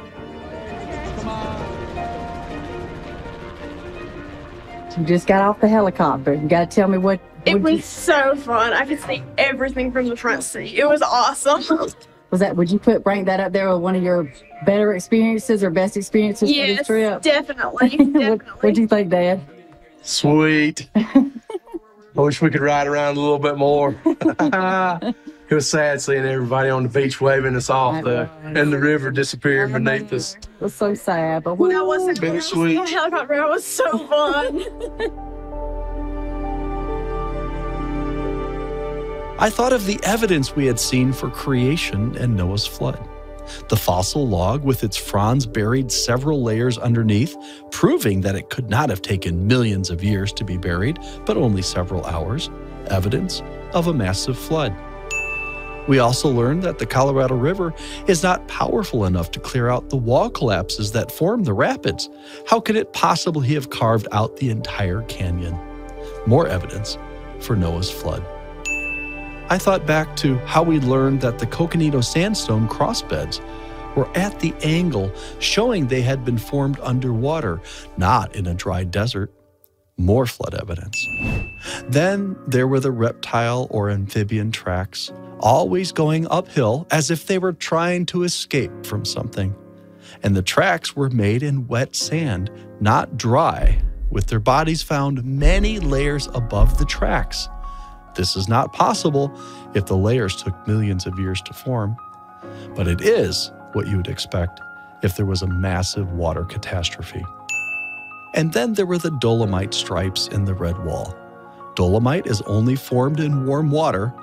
You 4.97 5.05
just 5.05 5.25
got 5.25 5.41
off 5.41 5.59
the 5.61 5.67
helicopter. 5.67 6.33
You 6.33 6.47
got 6.47 6.69
to 6.69 6.75
tell 6.75 6.87
me 6.87 6.97
what. 6.97 7.19
It 7.45 7.53
what'd 7.55 7.69
you- 7.69 7.75
was 7.77 7.85
so 7.85 8.35
fun. 8.35 8.73
I 8.73 8.85
could 8.85 8.99
see 8.99 9.23
everything 9.37 9.91
from 9.91 10.07
the 10.09 10.15
front 10.17 10.43
seat. 10.43 10.77
It 10.77 10.85
was 10.87 11.01
awesome. 11.01 11.63
was 12.29 12.39
that? 12.39 12.55
Would 12.55 12.69
you 12.69 12.77
put 12.77 13.03
bring 13.03 13.25
that 13.25 13.39
up 13.39 13.51
there 13.53 13.71
with 13.71 13.81
one 13.81 13.95
of 13.95 14.03
your 14.03 14.31
better 14.65 14.93
experiences 14.93 15.63
or 15.63 15.69
best 15.69 15.97
experiences 15.97 16.49
for 16.49 16.55
yes, 16.55 16.77
this 16.79 16.87
trip? 16.87 17.21
definitely, 17.21 17.89
what, 17.97 18.13
definitely. 18.13 18.37
what'd 18.37 18.77
you 18.77 18.87
think, 18.87 19.09
Dad? 19.09 19.41
Sweet. 20.03 20.89
I 20.95 22.19
wish 22.19 22.41
we 22.41 22.49
could 22.49 22.61
ride 22.61 22.87
around 22.87 23.15
a 23.15 23.19
little 23.19 23.39
bit 23.39 23.57
more. 23.57 23.95
It 25.51 25.55
was 25.55 25.69
sad 25.69 26.01
seeing 26.01 26.25
everybody 26.25 26.69
on 26.69 26.83
the 26.83 26.89
beach 26.89 27.19
waving 27.19 27.57
us 27.57 27.69
off 27.69 28.05
there 28.05 28.29
and 28.43 28.71
the 28.71 28.79
river 28.79 29.11
disappearing 29.11 29.73
beneath 29.73 30.13
us. 30.13 30.35
It 30.35 30.47
was 30.61 30.73
so 30.73 30.93
sad, 30.93 31.43
but 31.43 31.57
That 31.57 31.85
wasn't 31.85 32.21
Bittersweet. 32.21 32.85
The 32.85 32.89
helicopter 32.89 33.33
ride 33.33 33.49
was 33.49 33.65
so 33.65 33.97
fun. 34.07 34.61
I 39.39 39.49
thought 39.49 39.73
of 39.73 39.85
the 39.85 39.99
evidence 40.03 40.55
we 40.55 40.67
had 40.67 40.79
seen 40.79 41.11
for 41.11 41.29
creation 41.29 42.15
and 42.15 42.37
Noah's 42.37 42.65
flood. 42.65 43.05
The 43.67 43.75
fossil 43.75 44.25
log 44.25 44.63
with 44.63 44.85
its 44.85 44.95
fronds 44.95 45.45
buried 45.45 45.91
several 45.91 46.43
layers 46.43 46.77
underneath, 46.77 47.35
proving 47.71 48.21
that 48.21 48.35
it 48.35 48.49
could 48.49 48.69
not 48.69 48.89
have 48.89 49.01
taken 49.01 49.47
millions 49.47 49.89
of 49.89 50.01
years 50.01 50.31
to 50.33 50.45
be 50.45 50.55
buried, 50.55 50.97
but 51.25 51.35
only 51.35 51.61
several 51.61 52.05
hours, 52.05 52.49
evidence 52.87 53.43
of 53.73 53.87
a 53.87 53.93
massive 53.93 54.37
flood. 54.37 54.73
We 55.87 55.99
also 55.99 56.29
learned 56.29 56.63
that 56.63 56.79
the 56.79 56.85
Colorado 56.85 57.35
River 57.35 57.73
is 58.07 58.23
not 58.23 58.47
powerful 58.47 59.05
enough 59.05 59.31
to 59.31 59.39
clear 59.39 59.69
out 59.69 59.89
the 59.89 59.97
wall 59.97 60.29
collapses 60.29 60.91
that 60.91 61.11
form 61.11 61.43
the 61.43 61.53
rapids. 61.53 62.09
How 62.47 62.59
could 62.59 62.75
it 62.75 62.93
possibly 62.93 63.47
have 63.55 63.69
carved 63.69 64.07
out 64.11 64.37
the 64.37 64.49
entire 64.49 65.01
canyon? 65.03 65.57
More 66.27 66.47
evidence 66.47 66.97
for 67.39 67.55
Noah's 67.55 67.89
flood. 67.89 68.23
I 69.49 69.57
thought 69.57 69.85
back 69.85 70.15
to 70.17 70.37
how 70.39 70.63
we 70.63 70.79
learned 70.79 71.21
that 71.21 71.39
the 71.39 71.45
Coconino 71.47 71.99
sandstone 72.01 72.69
crossbeds 72.69 73.41
were 73.95 74.09
at 74.15 74.39
the 74.39 74.53
angle, 74.63 75.11
showing 75.39 75.87
they 75.87 76.01
had 76.01 76.23
been 76.23 76.37
formed 76.37 76.79
underwater, 76.81 77.61
not 77.97 78.33
in 78.35 78.47
a 78.47 78.53
dry 78.53 78.83
desert. 78.83 79.33
More 79.97 80.25
flood 80.25 80.55
evidence. 80.55 81.05
Then 81.89 82.37
there 82.47 82.67
were 82.67 82.79
the 82.79 82.91
reptile 82.91 83.67
or 83.69 83.89
amphibian 83.89 84.51
tracks, 84.51 85.11
always 85.41 85.91
going 85.91 86.27
uphill 86.29 86.87
as 86.91 87.11
if 87.11 87.27
they 87.27 87.37
were 87.37 87.53
trying 87.53 88.05
to 88.07 88.23
escape 88.23 88.85
from 88.85 89.05
something. 89.05 89.55
And 90.23 90.35
the 90.35 90.41
tracks 90.41 90.95
were 90.95 91.09
made 91.09 91.43
in 91.43 91.67
wet 91.67 91.95
sand, 91.95 92.51
not 92.79 93.17
dry, 93.17 93.81
with 94.09 94.27
their 94.27 94.39
bodies 94.39 94.83
found 94.83 95.23
many 95.23 95.79
layers 95.79 96.27
above 96.33 96.77
the 96.77 96.85
tracks. 96.85 97.47
This 98.15 98.35
is 98.35 98.47
not 98.47 98.73
possible 98.73 99.31
if 99.73 99.85
the 99.85 99.97
layers 99.97 100.35
took 100.35 100.67
millions 100.67 101.05
of 101.05 101.17
years 101.17 101.41
to 101.43 101.53
form, 101.53 101.95
but 102.75 102.87
it 102.87 103.01
is 103.01 103.51
what 103.73 103.87
you 103.87 103.97
would 103.97 104.09
expect 104.09 104.59
if 105.01 105.15
there 105.15 105.25
was 105.25 105.41
a 105.41 105.47
massive 105.47 106.11
water 106.11 106.43
catastrophe. 106.43 107.23
And 108.33 108.53
then 108.53 108.73
there 108.73 108.85
were 108.85 108.97
the 108.97 109.11
dolomite 109.11 109.73
stripes 109.73 110.27
in 110.27 110.45
the 110.45 110.53
red 110.53 110.83
wall. 110.85 111.15
Dolomite 111.75 112.27
is 112.27 112.41
only 112.41 112.75
formed 112.75 113.19
in 113.19 113.45
warm 113.45 113.71
water, 113.71 114.13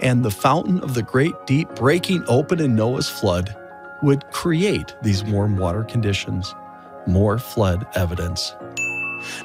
and 0.00 0.24
the 0.24 0.30
fountain 0.30 0.80
of 0.80 0.94
the 0.94 1.02
great 1.02 1.34
deep 1.46 1.68
breaking 1.74 2.24
open 2.28 2.60
in 2.60 2.74
Noah's 2.74 3.08
flood 3.08 3.54
would 4.02 4.24
create 4.30 4.94
these 5.02 5.24
warm 5.24 5.56
water 5.56 5.84
conditions. 5.84 6.54
More 7.06 7.38
flood 7.38 7.86
evidence. 7.94 8.54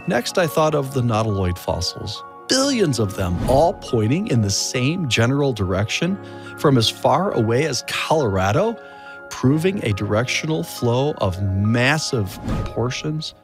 Next, 0.08 0.38
I 0.38 0.48
thought 0.48 0.76
of 0.76 0.94
the 0.94 1.02
nautiloid 1.02 1.58
fossils. 1.58 2.24
Billions 2.48 3.00
of 3.00 3.16
them, 3.16 3.38
all 3.48 3.74
pointing 3.74 4.28
in 4.28 4.42
the 4.42 4.50
same 4.50 5.08
general 5.08 5.54
direction 5.54 6.18
from 6.58 6.78
as 6.78 6.90
far 6.90 7.32
away 7.32 7.66
as 7.66 7.84
Colorado, 7.88 8.76
proving 9.30 9.84
a 9.86 9.94
directional 9.94 10.64
flow 10.64 11.14
of 11.20 11.42
massive 11.44 12.40
proportions. 12.48 13.36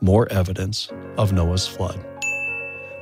More 0.00 0.30
evidence 0.30 0.88
of 1.18 1.32
Noah's 1.32 1.66
flood. 1.66 1.98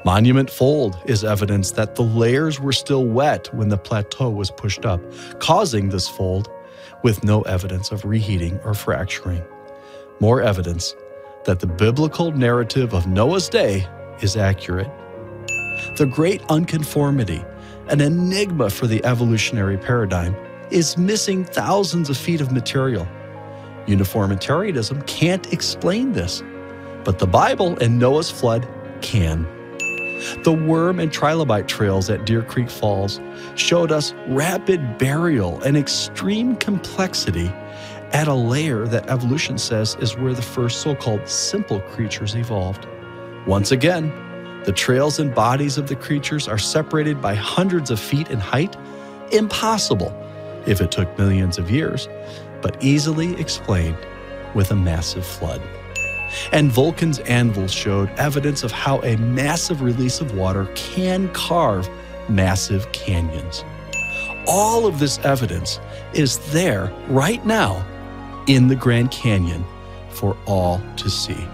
Monument 0.05 0.51
Fold 0.51 0.99
is 1.05 1.23
evidence 1.23 1.71
that 1.73 1.95
the 1.95 2.03
layers 2.03 2.59
were 2.59 2.73
still 2.73 3.05
wet 3.05 3.55
when 3.55 3.69
the 3.69 3.79
plateau 3.79 4.31
was 4.31 4.51
pushed 4.51 4.85
up, 4.85 5.01
causing 5.39 5.91
this 5.91 6.09
fold 6.09 6.51
with 7.05 7.23
no 7.23 7.43
evidence 7.43 7.93
of 7.93 8.05
reheating 8.05 8.59
or 8.65 8.75
fracturing. 8.75 9.45
More 10.19 10.43
evidence 10.43 10.97
that 11.45 11.61
the 11.61 11.69
biblical 11.69 12.33
narrative 12.33 12.95
of 12.95 13.07
Noah's 13.07 13.49
day 13.49 13.87
is 14.21 14.37
accurate. 14.37 14.91
The 15.99 16.11
great 16.13 16.43
unconformity, 16.49 17.45
an 17.89 18.01
enigma 18.01 18.71
for 18.71 18.89
the 18.89 19.05
evolutionary 19.05 19.79
paradigm, 19.79 20.35
is 20.73 20.99
missing 20.99 21.45
thousands 21.45 22.11
of 22.11 22.17
feet 22.17 22.41
of 22.41 22.51
material. 22.51 23.07
Uniformitarianism 23.87 25.03
can't 25.03 25.53
explain 25.53 26.11
this, 26.13 26.43
but 27.05 27.21
the 27.21 27.27
Bible 27.27 27.79
and 27.79 28.01
Noah's 28.01 28.33
flood 28.33 28.69
can. 29.01 29.47
The 30.43 30.53
worm 30.53 31.01
and 31.01 31.11
trilobite 31.11 31.69
trails 31.69 32.11
at 32.11 32.25
Deer 32.25 32.43
Creek 32.43 32.71
Falls 32.71 33.21
showed 33.55 33.93
us 33.93 34.15
rapid 34.29 34.99
burial 34.99 35.61
and 35.63 35.77
extreme 35.77 36.57
complexity 36.57 37.53
at 38.13 38.29
a 38.29 38.35
layer 38.35 38.87
that 38.87 39.09
evolution 39.09 39.59
says 39.59 39.97
is 40.01 40.17
where 40.17 40.35
the 40.35 40.43
first 40.43 40.83
so 40.83 40.95
called 40.95 41.27
simple 41.29 41.81
creatures 41.81 42.35
evolved. 42.35 42.87
Once 43.47 43.73
again, 43.73 44.13
the 44.65 44.73
trails 44.73 45.19
and 45.19 45.35
bodies 45.35 45.79
of 45.79 45.89
the 45.89 45.97
creatures 45.97 46.47
are 46.47 46.59
separated 46.59 47.21
by 47.21 47.35
hundreds 47.35 47.91
of 47.91 47.99
feet 47.99 48.31
in 48.31 48.39
height. 48.39 48.77
Impossible 49.33 50.17
if 50.67 50.81
it 50.81 50.93
took 50.93 51.19
millions 51.19 51.59
of 51.59 51.71
years, 51.71 52.09
but 52.61 52.77
easily 52.83 53.35
explained 53.41 53.99
with 54.55 54.71
a 54.71 54.77
massive 54.77 55.27
flood. 55.27 55.61
And 56.53 56.71
Vulcan's 56.71 57.19
anvil 57.21 57.69
showed 57.69 58.11
evidence 58.19 58.63
of 58.63 58.73
how 58.73 59.01
a 59.03 59.17
massive 59.17 59.83
release 59.83 60.21
of 60.21 60.37
water 60.37 60.69
can 60.75 61.33
carve 61.33 61.89
massive 62.29 62.91
canyons. 62.93 63.65
All 64.47 64.87
of 64.87 64.99
this 64.99 65.19
evidence 65.21 65.79
is 66.15 66.39
there 66.53 66.93
right 67.09 67.45
now 67.47 67.87
in 68.47 68.69
the 68.69 68.77
Grand 68.77 69.11
Canyon 69.11 69.65
for 70.11 70.37
all 70.47 70.81
to 70.97 71.09
see. 71.09 71.47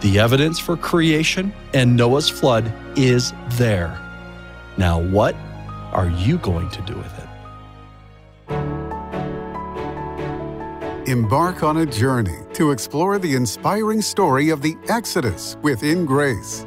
The 0.00 0.18
evidence 0.18 0.58
for 0.58 0.76
creation 0.76 1.52
and 1.74 1.96
Noah's 1.96 2.28
flood 2.28 2.72
is 2.96 3.32
there. 3.50 3.98
Now, 4.76 5.00
what 5.00 5.34
are 5.92 6.08
you 6.08 6.38
going 6.38 6.68
to 6.70 6.82
do 6.82 6.96
with 6.96 7.18
it? 7.18 7.21
Embark 11.06 11.64
on 11.64 11.78
a 11.78 11.86
journey 11.86 12.38
to 12.52 12.70
explore 12.70 13.18
the 13.18 13.34
inspiring 13.34 14.00
story 14.00 14.50
of 14.50 14.62
the 14.62 14.76
Exodus 14.88 15.56
within 15.60 16.06
Grace. 16.06 16.64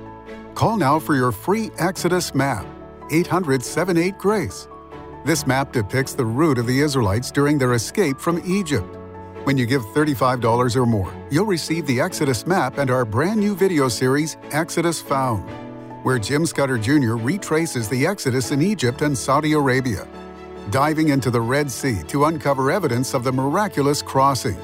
Call 0.56 0.76
now 0.76 1.00
for 1.00 1.16
your 1.16 1.32
free 1.32 1.72
Exodus 1.78 2.36
map, 2.36 2.66
800 3.12 3.64
78 3.64 4.18
Grace. 4.18 4.68
This 5.24 5.48
map 5.48 5.72
depicts 5.72 6.14
the 6.14 6.26
route 6.26 6.58
of 6.58 6.68
the 6.68 6.82
Israelites 6.82 7.32
during 7.32 7.58
their 7.58 7.76
escape 7.76 8.20
from 8.20 8.42
Egypt. 8.46 8.98
When 9.46 9.58
you 9.58 9.66
give 9.66 9.84
$35 9.84 10.76
or 10.76 10.86
more, 10.86 11.14
you'll 11.32 11.46
receive 11.46 11.86
the 11.86 12.02
Exodus 12.02 12.46
map 12.46 12.78
and 12.78 12.92
our 12.92 13.06
brand 13.06 13.40
new 13.40 13.56
video 13.56 13.88
series, 13.88 14.36
Exodus 14.52 15.02
Found, 15.04 15.50
where 16.04 16.20
Jim 16.20 16.46
Scudder 16.46 16.78
Jr. 16.78 17.16
retraces 17.16 17.88
the 17.88 18.06
Exodus 18.06 18.52
in 18.52 18.62
Egypt 18.62 19.02
and 19.02 19.18
Saudi 19.18 19.54
Arabia 19.54 20.06
diving 20.70 21.10
into 21.10 21.30
the 21.30 21.42
Red 21.42 21.72
Sea 21.72 22.02
to 22.08 22.26
uncover 22.26 22.72
evidence 22.72 23.14
of 23.14 23.24
the 23.24 23.32
miraculous 23.32 24.02
crossing. 24.02 24.58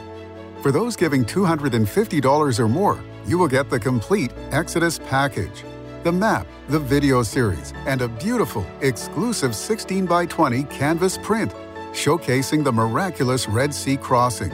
For 0.61 0.71
those 0.71 0.95
giving 0.95 1.25
$250 1.25 2.59
or 2.59 2.67
more, 2.67 3.03
you 3.25 3.37
will 3.37 3.47
get 3.47 3.69
the 3.69 3.79
complete 3.79 4.31
Exodus 4.51 4.99
package 4.99 5.63
the 6.03 6.11
map, 6.11 6.47
the 6.67 6.79
video 6.79 7.21
series, 7.21 7.73
and 7.85 8.01
a 8.01 8.07
beautiful, 8.07 8.65
exclusive 8.81 9.55
16 9.55 10.07
by 10.07 10.25
20 10.25 10.63
canvas 10.63 11.17
print 11.19 11.53
showcasing 11.91 12.63
the 12.63 12.71
miraculous 12.71 13.47
Red 13.47 13.71
Sea 13.71 13.97
crossing. 13.97 14.51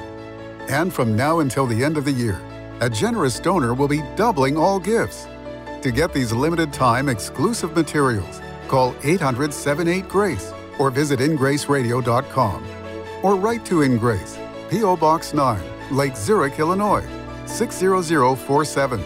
And 0.68 0.94
from 0.94 1.16
now 1.16 1.40
until 1.40 1.66
the 1.66 1.84
end 1.84 1.96
of 1.96 2.04
the 2.04 2.12
year, 2.12 2.42
a 2.82 2.90
generous 2.90 3.40
donor 3.40 3.74
will 3.74 3.88
be 3.88 4.02
doubling 4.18 4.58
all 4.58 4.78
gifts. 4.78 5.26
To 5.84 5.92
get 5.92 6.12
these 6.12 6.34
limited 6.34 6.74
time 6.74 7.08
exclusive 7.08 7.76
materials, 7.76 8.42
call 8.68 8.94
800 9.04 9.54
78 9.54 10.10
Grace 10.10 10.52
or 10.80 10.90
visit 10.92 11.20
ingraceradio.com. 11.20 12.66
Or 13.24 13.36
write 13.36 13.66
to 13.66 13.82
Ingrace, 13.82 14.38
P.O. 14.70 14.96
Box 14.98 15.34
9, 15.34 15.62
Lake 15.92 16.16
Zurich, 16.16 16.60
Illinois, 16.60 17.06
60047. 17.46 19.04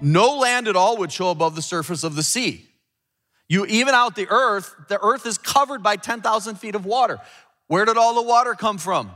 No 0.00 0.38
land 0.38 0.68
at 0.68 0.76
all 0.76 0.96
would 0.98 1.12
show 1.12 1.30
above 1.30 1.54
the 1.54 1.62
surface 1.62 2.04
of 2.04 2.14
the 2.14 2.22
sea. 2.22 2.66
You 3.48 3.64
even 3.66 3.94
out 3.94 4.14
the 4.14 4.28
earth, 4.28 4.74
the 4.88 5.00
earth 5.02 5.26
is 5.26 5.38
covered 5.38 5.82
by 5.82 5.96
10,000 5.96 6.56
feet 6.56 6.74
of 6.74 6.84
water. 6.84 7.18
Where 7.66 7.84
did 7.84 7.96
all 7.96 8.14
the 8.14 8.22
water 8.22 8.54
come 8.54 8.78
from? 8.78 9.10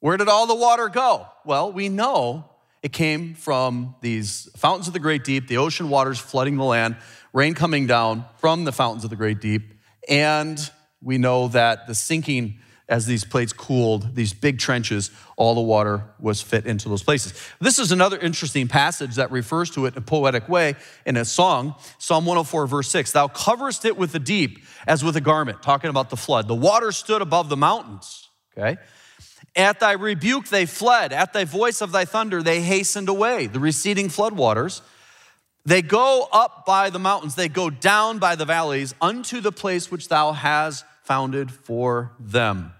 Where 0.00 0.16
did 0.16 0.28
all 0.28 0.46
the 0.46 0.54
water 0.54 0.88
go? 0.88 1.26
Well, 1.44 1.72
we 1.72 1.88
know 1.88 2.48
it 2.82 2.92
came 2.92 3.34
from 3.34 3.94
these 4.00 4.48
fountains 4.56 4.88
of 4.88 4.92
the 4.92 4.98
great 4.98 5.24
deep, 5.24 5.46
the 5.46 5.58
ocean 5.58 5.88
waters 5.88 6.18
flooding 6.18 6.56
the 6.56 6.64
land, 6.64 6.96
rain 7.32 7.54
coming 7.54 7.86
down 7.86 8.24
from 8.38 8.64
the 8.64 8.72
fountains 8.72 9.04
of 9.04 9.10
the 9.10 9.16
great 9.16 9.40
deep. 9.40 9.72
And 10.08 10.58
we 11.00 11.16
know 11.16 11.48
that 11.48 11.86
the 11.86 11.94
sinking, 11.94 12.58
as 12.88 13.06
these 13.06 13.24
plates 13.24 13.52
cooled, 13.52 14.16
these 14.16 14.32
big 14.32 14.58
trenches, 14.58 15.12
all 15.36 15.54
the 15.54 15.60
water 15.60 16.04
was 16.18 16.42
fit 16.42 16.66
into 16.66 16.88
those 16.88 17.04
places. 17.04 17.34
This 17.60 17.78
is 17.78 17.92
another 17.92 18.18
interesting 18.18 18.66
passage 18.66 19.14
that 19.14 19.30
refers 19.30 19.70
to 19.70 19.86
it 19.86 19.94
in 19.94 19.98
a 19.98 20.04
poetic 20.04 20.48
way 20.48 20.74
in 21.06 21.16
a 21.16 21.24
song, 21.24 21.76
Psalm 21.98 22.26
104, 22.26 22.66
verse 22.66 22.88
6. 22.88 23.12
Thou 23.12 23.28
coverest 23.28 23.84
it 23.84 23.96
with 23.96 24.10
the 24.10 24.18
deep 24.18 24.58
as 24.88 25.04
with 25.04 25.16
a 25.16 25.20
garment, 25.20 25.62
talking 25.62 25.88
about 25.88 26.10
the 26.10 26.16
flood. 26.16 26.48
The 26.48 26.54
water 26.54 26.90
stood 26.90 27.22
above 27.22 27.48
the 27.48 27.56
mountains, 27.56 28.28
okay? 28.58 28.78
At 29.54 29.80
thy 29.80 29.92
rebuke 29.92 30.48
they 30.48 30.66
fled. 30.66 31.12
At 31.12 31.32
thy 31.32 31.44
voice 31.44 31.80
of 31.80 31.92
thy 31.92 32.04
thunder 32.04 32.42
they 32.42 32.60
hastened 32.60 33.08
away. 33.08 33.46
The 33.46 33.60
receding 33.60 34.08
floodwaters 34.08 34.80
they 35.64 35.82
go 35.82 36.28
up 36.32 36.66
by 36.66 36.90
the 36.90 36.98
mountains, 36.98 37.36
they 37.36 37.48
go 37.48 37.70
down 37.70 38.18
by 38.18 38.34
the 38.34 38.44
valleys 38.44 38.94
unto 39.00 39.40
the 39.40 39.52
place 39.52 39.90
which 39.90 40.08
thou 40.08 40.32
hast 40.32 40.84
founded 41.04 41.52
for 41.52 42.12
them. 42.18 42.72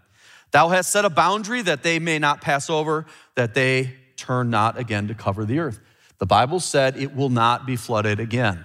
Thou 0.51 0.69
hast 0.69 0.91
set 0.91 1.05
a 1.05 1.11
boundary 1.11 1.63
that 1.63 1.83
they 1.83 1.99
may 1.99 2.19
not 2.19 2.41
pass 2.41 2.69
over, 2.69 3.07
that 3.37 3.55
they 3.55 3.95
turn 4.17 4.51
not 4.51 4.79
again 4.79 5.09
to 5.09 5.15
cover 5.15 5.45
the 5.45 5.61
earth. 5.61 5.81
The 6.19 6.27
Bible 6.27 6.61
said 6.61 6.97
it 6.97 7.15
will 7.15 7.31
not 7.31 7.67
be 7.67 7.77
flooded 7.77 8.21
again 8.21 8.65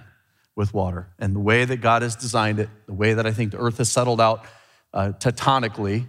with 0.54 0.74
water. 0.74 1.08
And 1.18 1.34
the 1.34 1.40
way 1.40 1.64
that 1.64 1.78
God 1.78 2.02
has 2.02 2.16
designed 2.16 2.58
it, 2.58 2.68
the 2.86 2.92
way 2.92 3.14
that 3.14 3.26
I 3.26 3.32
think 3.32 3.52
the 3.52 3.58
earth 3.58 3.78
has 3.78 3.90
settled 3.90 4.20
out 4.20 4.44
uh, 4.92 5.12
tectonically, 5.18 6.06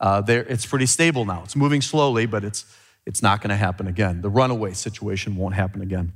uh, 0.00 0.22
it's 0.26 0.66
pretty 0.66 0.86
stable 0.86 1.24
now. 1.24 1.42
It's 1.44 1.54
moving 1.54 1.82
slowly, 1.82 2.26
but 2.26 2.42
it's, 2.42 2.64
it's 3.06 3.22
not 3.22 3.40
going 3.40 3.50
to 3.50 3.56
happen 3.56 3.86
again. 3.86 4.22
The 4.22 4.30
runaway 4.30 4.72
situation 4.72 5.36
won't 5.36 5.54
happen 5.54 5.82
again. 5.82 6.12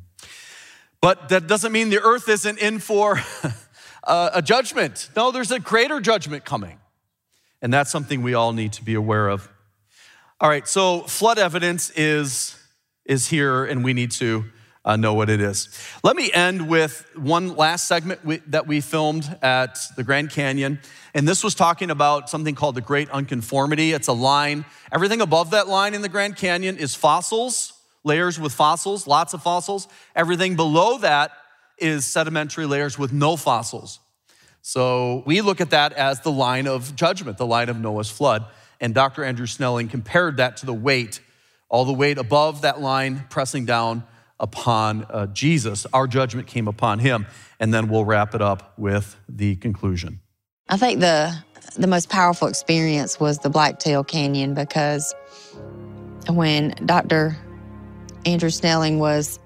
But 1.01 1.29
that 1.29 1.47
doesn't 1.47 1.71
mean 1.71 1.91
the 1.91 2.01
earth 2.01 2.29
isn't 2.29 2.59
in 2.59 2.79
for 2.79 3.21
a 4.05 4.41
judgment. 4.43 5.11
No, 5.15 5.31
there's 5.31 5.51
a 5.51 5.61
greater 5.61 6.01
judgment 6.01 6.47
coming. 6.47 6.79
And 7.61 7.73
that's 7.73 7.91
something 7.91 8.23
we 8.23 8.35
all 8.35 8.53
need 8.53 8.73
to 8.75 8.85
be 8.85 8.95
aware 8.95 9.29
of. 9.29 9.49
All 10.41 10.49
right, 10.49 10.67
so 10.67 11.03
flood 11.03 11.39
evidence 11.39 11.91
is, 11.91 12.57
is 13.05 13.29
here, 13.29 13.65
and 13.65 13.85
we 13.85 13.93
need 13.93 14.11
to 14.13 14.47
uh, 14.85 14.97
know 14.97 15.15
what 15.15 15.31
it 15.31 15.41
is. 15.41 15.69
Let 16.03 16.17
me 16.17 16.31
end 16.33 16.69
with 16.69 17.09
one 17.17 17.57
last 17.57 17.89
segment 17.89 18.25
we, 18.25 18.39
that 18.49 18.67
we 18.67 18.81
filmed 18.81 19.39
at 19.43 19.79
the 19.97 20.05
Grand 20.05 20.31
Canyon. 20.31 20.79
And 21.15 21.27
this 21.27 21.43
was 21.43 21.55
talking 21.55 21.91
about 21.91 22.29
something 22.29 22.55
called 22.55 22.75
the 22.75 22.81
Great 22.81 23.09
Unconformity. 23.11 23.93
It's 23.93 24.09
a 24.09 24.13
line, 24.13 24.65
everything 24.93 25.21
above 25.21 25.53
that 25.53 25.69
line 25.69 25.95
in 25.95 26.03
the 26.03 26.09
Grand 26.09 26.37
Canyon 26.37 26.77
is 26.77 26.95
fossils 26.95 27.75
layers 28.05 28.39
with 28.39 28.53
fossils, 28.53 29.07
lots 29.07 29.35
of 29.35 29.43
fossils. 29.43 29.89
Everything 30.15 30.55
below 30.55 30.99
that 30.99 31.33
is 31.79 32.07
sedimentary 32.07 32.67
layers 32.67 32.99
with 32.99 33.13
no 33.13 33.37
fossils. 33.37 33.99
So 34.63 35.23
we 35.27 35.41
look 35.41 35.61
at 35.61 35.71
that 35.71 35.93
as 35.95 36.21
the 36.21 36.31
line 36.31 36.69
of 36.69 36.95
judgment, 36.95 37.39
the 37.39 37.47
line 37.47 37.69
of 37.69 37.79
Noah's 37.79 38.11
flood. 38.11 38.47
And 38.81 38.95
Dr. 38.95 39.25
Andrew 39.25 39.47
Snelling 39.47 39.89
compared 39.89 40.37
that 40.37 40.59
to 40.59 40.67
the 40.67 40.75
weight, 40.75 41.21
all 41.69 41.85
the 41.85 41.93
weight 41.93 42.19
above 42.19 42.63
that 42.63 42.81
line 42.81 43.25
pressing 43.31 43.65
down 43.65 44.05
upon 44.45 45.07
uh, 45.09 45.27
Jesus. 45.29 45.87
Our 45.95 46.07
judgment 46.07 46.47
came 46.47 46.69
upon 46.69 46.99
him. 46.99 47.27
And 47.59 47.73
then 47.73 47.89
we'll 47.89 48.05
wrap 48.05 48.35
it 48.35 48.43
up 48.43 48.79
with 48.79 49.17
the 49.27 49.57
conclusion. 49.57 50.21
I 50.69 50.77
think 50.77 51.01
the 51.01 51.35
the 51.77 51.87
most 51.87 52.09
powerful 52.11 52.47
experience 52.47 53.19
was 53.19 53.39
the 53.39 53.49
Blacktail 53.49 54.05
Canyon 54.05 54.55
because 54.55 55.15
when 56.29 56.75
Dr. 56.85 57.37
Andrew 58.27 58.51
Snelling 58.51 58.99
was 58.99 59.41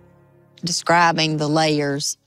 describing 0.64 1.36
the 1.36 1.48
layers 1.48 2.18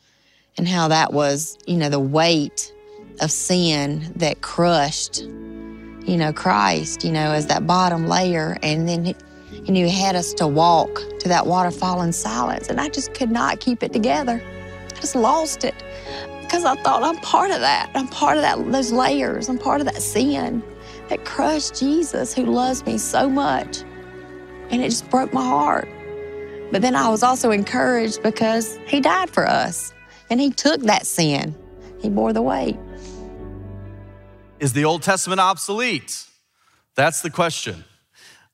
and 0.58 0.68
how 0.68 0.88
that 0.88 1.14
was, 1.14 1.58
you 1.68 1.76
know, 1.78 1.90
the 1.90 2.00
weight 2.00 2.74
of 3.20 3.32
sin 3.32 4.12
that 4.16 4.42
crushed, 4.42 5.22
you 5.22 6.18
know, 6.18 6.34
Christ, 6.34 7.04
you 7.04 7.12
know, 7.12 7.34
as 7.34 7.48
that 7.48 7.68
bottom 7.68 8.08
layer. 8.08 8.58
And 8.64 8.88
then, 8.88 9.14
he, 9.52 9.80
you 9.80 9.90
had 9.90 10.16
us 10.16 10.34
to 10.36 10.48
walk 10.48 11.02
to 11.20 11.28
that 11.30 11.46
waterfall 11.46 12.02
in 12.02 12.14
silence. 12.14 12.68
And 12.68 12.80
I 12.80 12.90
just 12.90 13.14
could 13.14 13.32
not 13.32 13.60
keep 13.60 13.84
it 13.84 13.94
together. 13.94 14.42
I 14.90 15.00
just 15.00 15.16
lost 15.16 15.64
it 15.64 15.76
because 16.42 16.66
I 16.66 16.76
thought 16.84 17.04
I'm 17.04 17.18
part 17.18 17.52
of 17.52 17.60
that. 17.62 17.92
I'm 17.96 18.08
part 18.08 18.38
of 18.38 18.44
that, 18.44 18.72
those 18.72 18.92
layers. 18.92 19.50
I'm 19.50 19.58
part 19.58 19.82
of 19.82 19.86
that 19.86 20.02
sin 20.02 20.64
that 21.10 21.26
crushed 21.26 21.80
Jesus 21.80 22.34
who 22.34 22.46
loves 22.46 22.86
me 22.86 22.98
so 22.98 23.30
much. 23.30 23.84
And 24.70 24.82
it 24.82 24.90
just 24.90 25.10
broke 25.10 25.34
my 25.34 25.44
heart. 25.44 25.88
But 26.72 26.82
then 26.82 26.96
I 26.96 27.10
was 27.10 27.24
also 27.24 27.52
encouraged 27.52 28.24
because 28.24 28.78
He 28.88 29.02
died 29.02 29.30
for 29.30 29.48
us 29.48 29.94
and 30.30 30.40
He 30.40 30.50
took 30.50 30.82
that 30.82 31.06
sin, 31.06 31.56
He 32.00 32.10
bore 32.10 32.34
the 32.34 32.42
weight. 32.42 32.78
Is 34.60 34.74
the 34.74 34.86
Old 34.86 35.04
Testament 35.04 35.42
obsolete? 35.42 36.26
That's 36.96 37.22
the 37.22 37.30
question. 37.30 37.84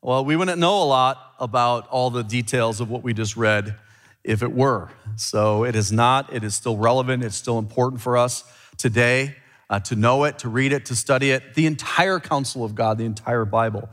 Well, 0.08 0.24
we 0.24 0.38
wouldn't 0.38 0.58
know 0.58 0.82
a 0.84 0.86
lot 0.86 1.34
about 1.38 1.90
all 1.90 2.10
the 2.10 2.24
details 2.24 2.80
of 2.80 2.90
what 2.90 3.04
we 3.04 3.14
just 3.14 3.36
read 3.36 3.76
if 4.24 4.42
it 4.42 4.54
were. 4.54 4.90
So 5.18 5.66
it 5.66 5.76
is 5.76 5.92
not, 5.92 6.32
it 6.32 6.46
is 6.46 6.56
still 6.56 6.78
relevant, 6.78 7.26
it's 7.26 7.36
still 7.36 7.60
important 7.60 8.02
for 8.02 8.16
us 8.16 8.46
today 8.78 9.36
uh, 9.70 9.82
to 9.82 9.98
know 9.98 10.24
it, 10.24 10.40
to 10.40 10.48
read 10.48 10.72
it, 10.72 10.86
to 10.86 10.96
study 10.96 11.32
it, 11.32 11.56
the 11.56 11.66
entire 11.66 12.22
counsel 12.22 12.64
of 12.64 12.74
God, 12.74 12.98
the 12.98 13.04
entire 13.04 13.44
Bible. 13.44 13.90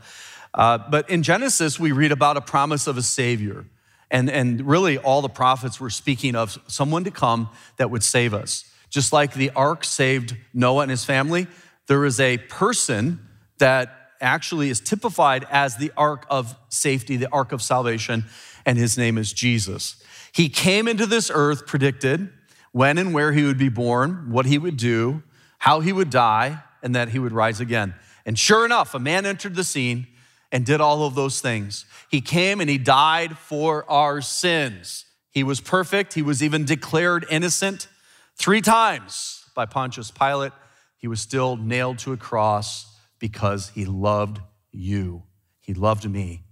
Uh, 0.53 0.77
but 0.89 1.09
in 1.09 1.21
Genesis, 1.21 1.81
we 1.81 1.91
read 1.91 2.13
about 2.13 2.37
a 2.37 2.41
promise 2.41 2.87
of 2.87 2.97
a 2.97 3.01
Savior 3.01 3.65
and, 4.09 4.29
and 4.29 4.65
really, 4.65 4.97
all 4.97 5.21
the 5.21 5.27
prophets 5.27 5.81
were 5.81 5.89
speaking 5.89 6.33
of 6.33 6.57
someone 6.67 7.03
to 7.03 7.11
come 7.11 7.49
that 7.75 7.91
would 7.91 8.03
save 8.03 8.33
us. 8.33 8.63
Just 8.89 9.11
like 9.11 9.33
the 9.33 9.49
ark 9.49 9.83
saved 9.83 10.37
Noah 10.53 10.83
and 10.83 10.91
his 10.91 11.03
family, 11.03 11.47
there 11.87 12.05
is 12.05 12.21
a 12.21 12.37
person 12.37 13.19
that 13.57 14.04
actually 14.25 14.69
is 14.69 14.81
typified 14.81 15.45
as 15.49 15.77
the 15.77 15.91
ark 15.95 16.25
of 16.29 16.55
safety, 16.69 17.15
the 17.15 17.31
ark 17.31 17.51
of 17.51 17.61
salvation, 17.61 18.25
and 18.65 18.77
his 18.77 18.97
name 18.97 19.17
is 19.17 19.31
Jesus. 19.31 20.03
He 20.33 20.49
came 20.49 20.87
into 20.87 21.05
this 21.05 21.31
earth 21.33 21.65
predicted 21.65 22.29
when 22.71 22.97
and 22.97 23.13
where 23.13 23.31
he 23.31 23.43
would 23.43 23.57
be 23.57 23.69
born, 23.69 24.31
what 24.31 24.45
he 24.45 24.57
would 24.57 24.75
do, 24.75 25.23
how 25.59 25.79
he 25.79 25.93
would 25.93 26.09
die, 26.09 26.61
and 26.83 26.93
that 26.93 27.09
he 27.09 27.19
would 27.19 27.31
rise 27.31 27.61
again. 27.61 27.93
And 28.25 28.37
sure 28.37 28.65
enough, 28.65 28.93
a 28.93 28.99
man 28.99 29.25
entered 29.25 29.55
the 29.55 29.63
scene 29.63 30.07
and 30.51 30.65
did 30.65 30.81
all 30.81 31.05
of 31.05 31.15
those 31.15 31.39
things. 31.39 31.85
He 32.09 32.19
came 32.19 32.59
and 32.59 32.69
he 32.69 32.77
died 32.77 33.37
for 33.37 33.89
our 33.89 34.21
sins. 34.21 35.05
He 35.31 35.43
was 35.43 35.61
perfect. 35.61 36.13
He 36.13 36.21
was 36.21 36.41
even 36.41 36.65
declared 36.65 37.25
innocent 37.29 37.87
three 38.35 38.61
times 38.61 39.45
by 39.53 39.65
Pontius 39.65 40.11
Pilate. 40.11 40.53
He 40.97 41.07
was 41.07 41.21
still 41.21 41.57
nailed 41.57 41.99
to 41.99 42.13
a 42.13 42.17
cross 42.17 42.94
because 43.19 43.69
he 43.69 43.85
loved 43.85 44.39
you. 44.71 45.23
He 45.61 45.73
loved 45.73 46.09
me. 46.09 46.43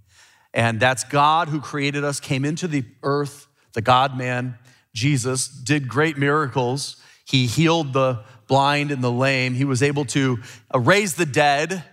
And 0.53 0.79
that's 0.79 1.03
God 1.03 1.49
who 1.49 1.59
created 1.59 2.03
us, 2.03 2.19
came 2.19 2.45
into 2.45 2.67
the 2.67 2.85
earth, 3.01 3.47
the 3.73 3.81
God 3.81 4.17
man, 4.17 4.57
Jesus, 4.93 5.47
did 5.47 5.87
great 5.87 6.17
miracles. 6.17 6.97
He 7.25 7.47
healed 7.47 7.93
the 7.93 8.23
blind 8.47 8.91
and 8.91 9.03
the 9.03 9.11
lame. 9.11 9.55
He 9.55 9.65
was 9.65 9.81
able 9.81 10.05
to 10.05 10.39
uh, 10.73 10.79
raise 10.79 11.15
the 11.15 11.25
dead, 11.25 11.83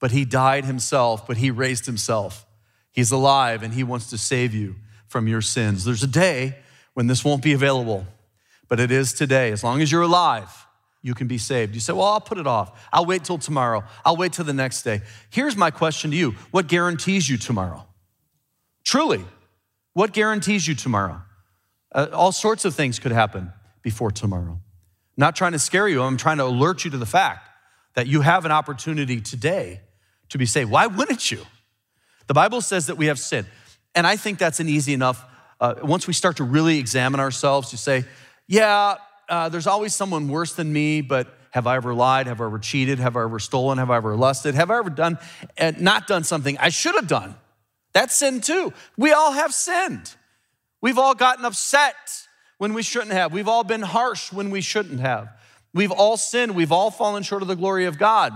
but 0.00 0.10
he 0.10 0.24
died 0.24 0.64
himself, 0.64 1.26
but 1.26 1.36
he 1.36 1.50
raised 1.50 1.86
himself. 1.86 2.44
He's 2.90 3.12
alive 3.12 3.62
and 3.62 3.74
he 3.74 3.84
wants 3.84 4.10
to 4.10 4.18
save 4.18 4.54
you 4.54 4.76
from 5.06 5.28
your 5.28 5.40
sins. 5.40 5.84
There's 5.84 6.02
a 6.02 6.08
day 6.08 6.58
when 6.94 7.06
this 7.06 7.24
won't 7.24 7.42
be 7.42 7.52
available, 7.52 8.06
but 8.68 8.80
it 8.80 8.90
is 8.90 9.12
today. 9.12 9.52
As 9.52 9.62
long 9.62 9.80
as 9.80 9.92
you're 9.92 10.02
alive, 10.02 10.66
you 11.04 11.12
can 11.12 11.26
be 11.26 11.36
saved. 11.36 11.74
You 11.74 11.80
say, 11.80 11.92
Well, 11.92 12.06
I'll 12.06 12.20
put 12.20 12.38
it 12.38 12.46
off. 12.46 12.88
I'll 12.90 13.04
wait 13.04 13.24
till 13.24 13.36
tomorrow. 13.36 13.84
I'll 14.06 14.16
wait 14.16 14.32
till 14.32 14.46
the 14.46 14.54
next 14.54 14.82
day. 14.82 15.02
Here's 15.28 15.54
my 15.54 15.70
question 15.70 16.10
to 16.10 16.16
you 16.16 16.32
What 16.50 16.66
guarantees 16.66 17.28
you 17.28 17.36
tomorrow? 17.36 17.86
Truly, 18.84 19.22
what 19.92 20.12
guarantees 20.12 20.66
you 20.66 20.74
tomorrow? 20.74 21.20
Uh, 21.94 22.08
all 22.12 22.32
sorts 22.32 22.64
of 22.64 22.74
things 22.74 22.98
could 22.98 23.12
happen 23.12 23.52
before 23.82 24.10
tomorrow. 24.10 24.52
I'm 24.52 24.60
not 25.18 25.36
trying 25.36 25.52
to 25.52 25.58
scare 25.58 25.86
you, 25.86 26.02
I'm 26.02 26.16
trying 26.16 26.38
to 26.38 26.44
alert 26.44 26.86
you 26.86 26.90
to 26.90 26.98
the 26.98 27.06
fact 27.06 27.48
that 27.94 28.06
you 28.06 28.22
have 28.22 28.46
an 28.46 28.50
opportunity 28.50 29.20
today 29.20 29.82
to 30.30 30.38
be 30.38 30.46
saved. 30.46 30.70
Why 30.70 30.86
wouldn't 30.86 31.30
you? 31.30 31.42
The 32.28 32.34
Bible 32.34 32.62
says 32.62 32.86
that 32.86 32.96
we 32.96 33.06
have 33.06 33.18
sin. 33.18 33.46
And 33.94 34.06
I 34.06 34.16
think 34.16 34.38
that's 34.38 34.58
an 34.58 34.70
easy 34.70 34.94
enough, 34.94 35.22
uh, 35.60 35.74
once 35.82 36.06
we 36.06 36.14
start 36.14 36.38
to 36.38 36.44
really 36.44 36.78
examine 36.78 37.20
ourselves, 37.20 37.70
to 37.70 37.76
say, 37.76 38.04
yeah, 38.48 38.96
uh, 39.28 39.48
there's 39.48 39.66
always 39.66 39.94
someone 39.94 40.28
worse 40.28 40.54
than 40.54 40.72
me, 40.72 41.00
but 41.00 41.38
have 41.50 41.66
I 41.66 41.76
ever 41.76 41.94
lied? 41.94 42.26
Have 42.26 42.40
I 42.40 42.46
ever 42.46 42.58
cheated? 42.58 42.98
Have 42.98 43.16
I 43.16 43.22
ever 43.22 43.38
stolen? 43.38 43.78
Have 43.78 43.90
I 43.90 43.96
ever 43.96 44.16
lusted? 44.16 44.54
Have 44.54 44.70
I 44.70 44.78
ever 44.78 44.90
done, 44.90 45.18
uh, 45.58 45.72
not 45.78 46.06
done 46.06 46.24
something 46.24 46.58
I 46.58 46.68
should 46.68 46.94
have 46.96 47.06
done? 47.06 47.36
That's 47.92 48.16
sin 48.16 48.40
too. 48.40 48.72
We 48.96 49.12
all 49.12 49.32
have 49.32 49.54
sinned. 49.54 50.14
We've 50.80 50.98
all 50.98 51.14
gotten 51.14 51.44
upset 51.44 51.94
when 52.58 52.74
we 52.74 52.82
shouldn't 52.82 53.12
have. 53.12 53.32
We've 53.32 53.48
all 53.48 53.64
been 53.64 53.82
harsh 53.82 54.32
when 54.32 54.50
we 54.50 54.60
shouldn't 54.60 55.00
have. 55.00 55.28
We've 55.72 55.92
all 55.92 56.16
sinned. 56.16 56.54
We've 56.54 56.72
all 56.72 56.90
fallen 56.90 57.22
short 57.22 57.42
of 57.42 57.48
the 57.48 57.56
glory 57.56 57.86
of 57.86 57.98
God. 57.98 58.32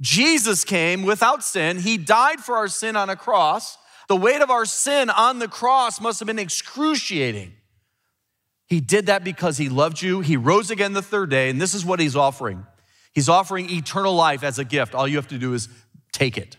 Jesus 0.00 0.64
came 0.64 1.04
without 1.04 1.42
sin. 1.42 1.78
He 1.78 1.96
died 1.96 2.40
for 2.40 2.56
our 2.56 2.68
sin 2.68 2.96
on 2.96 3.08
a 3.08 3.16
cross. 3.16 3.78
The 4.08 4.16
weight 4.16 4.42
of 4.42 4.50
our 4.50 4.64
sin 4.64 5.10
on 5.10 5.38
the 5.38 5.48
cross 5.48 6.00
must 6.00 6.20
have 6.20 6.26
been 6.26 6.38
excruciating. 6.38 7.54
He 8.66 8.80
did 8.80 9.06
that 9.06 9.22
because 9.22 9.56
he 9.58 9.68
loved 9.68 10.02
you. 10.02 10.20
He 10.20 10.36
rose 10.36 10.70
again 10.70 10.92
the 10.92 11.02
third 11.02 11.30
day, 11.30 11.50
and 11.50 11.60
this 11.60 11.74
is 11.74 11.84
what 11.84 12.00
he's 12.00 12.16
offering. 12.16 12.66
He's 13.14 13.28
offering 13.28 13.70
eternal 13.70 14.14
life 14.14 14.42
as 14.42 14.58
a 14.58 14.64
gift. 14.64 14.94
All 14.94 15.06
you 15.06 15.16
have 15.16 15.28
to 15.28 15.38
do 15.38 15.54
is 15.54 15.68
take 16.12 16.36
it. 16.36 16.56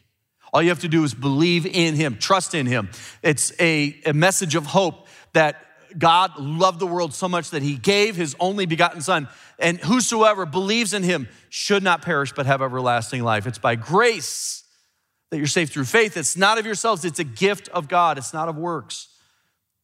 All 0.53 0.61
you 0.61 0.69
have 0.69 0.79
to 0.79 0.87
do 0.87 1.03
is 1.03 1.13
believe 1.13 1.65
in 1.65 1.95
him, 1.95 2.17
trust 2.17 2.55
in 2.55 2.65
him. 2.65 2.89
It's 3.21 3.51
a, 3.59 3.99
a 4.05 4.13
message 4.13 4.55
of 4.55 4.65
hope 4.65 5.07
that 5.33 5.63
God 5.97 6.37
loved 6.37 6.79
the 6.79 6.87
world 6.87 7.13
so 7.13 7.27
much 7.27 7.51
that 7.51 7.61
he 7.61 7.75
gave 7.75 8.15
his 8.15 8.35
only 8.39 8.65
begotten 8.65 9.01
son. 9.01 9.27
And 9.59 9.79
whosoever 9.79 10.45
believes 10.45 10.93
in 10.93 11.03
him 11.03 11.27
should 11.49 11.83
not 11.83 12.01
perish 12.01 12.33
but 12.33 12.45
have 12.45 12.61
everlasting 12.61 13.23
life. 13.23 13.45
It's 13.45 13.57
by 13.57 13.75
grace 13.75 14.63
that 15.31 15.37
you're 15.37 15.47
saved 15.47 15.73
through 15.73 15.85
faith. 15.85 16.15
It's 16.15 16.37
not 16.37 16.57
of 16.57 16.65
yourselves, 16.65 17.03
it's 17.03 17.19
a 17.19 17.23
gift 17.25 17.67
of 17.69 17.87
God, 17.87 18.17
it's 18.17 18.33
not 18.33 18.47
of 18.47 18.57
works. 18.57 19.09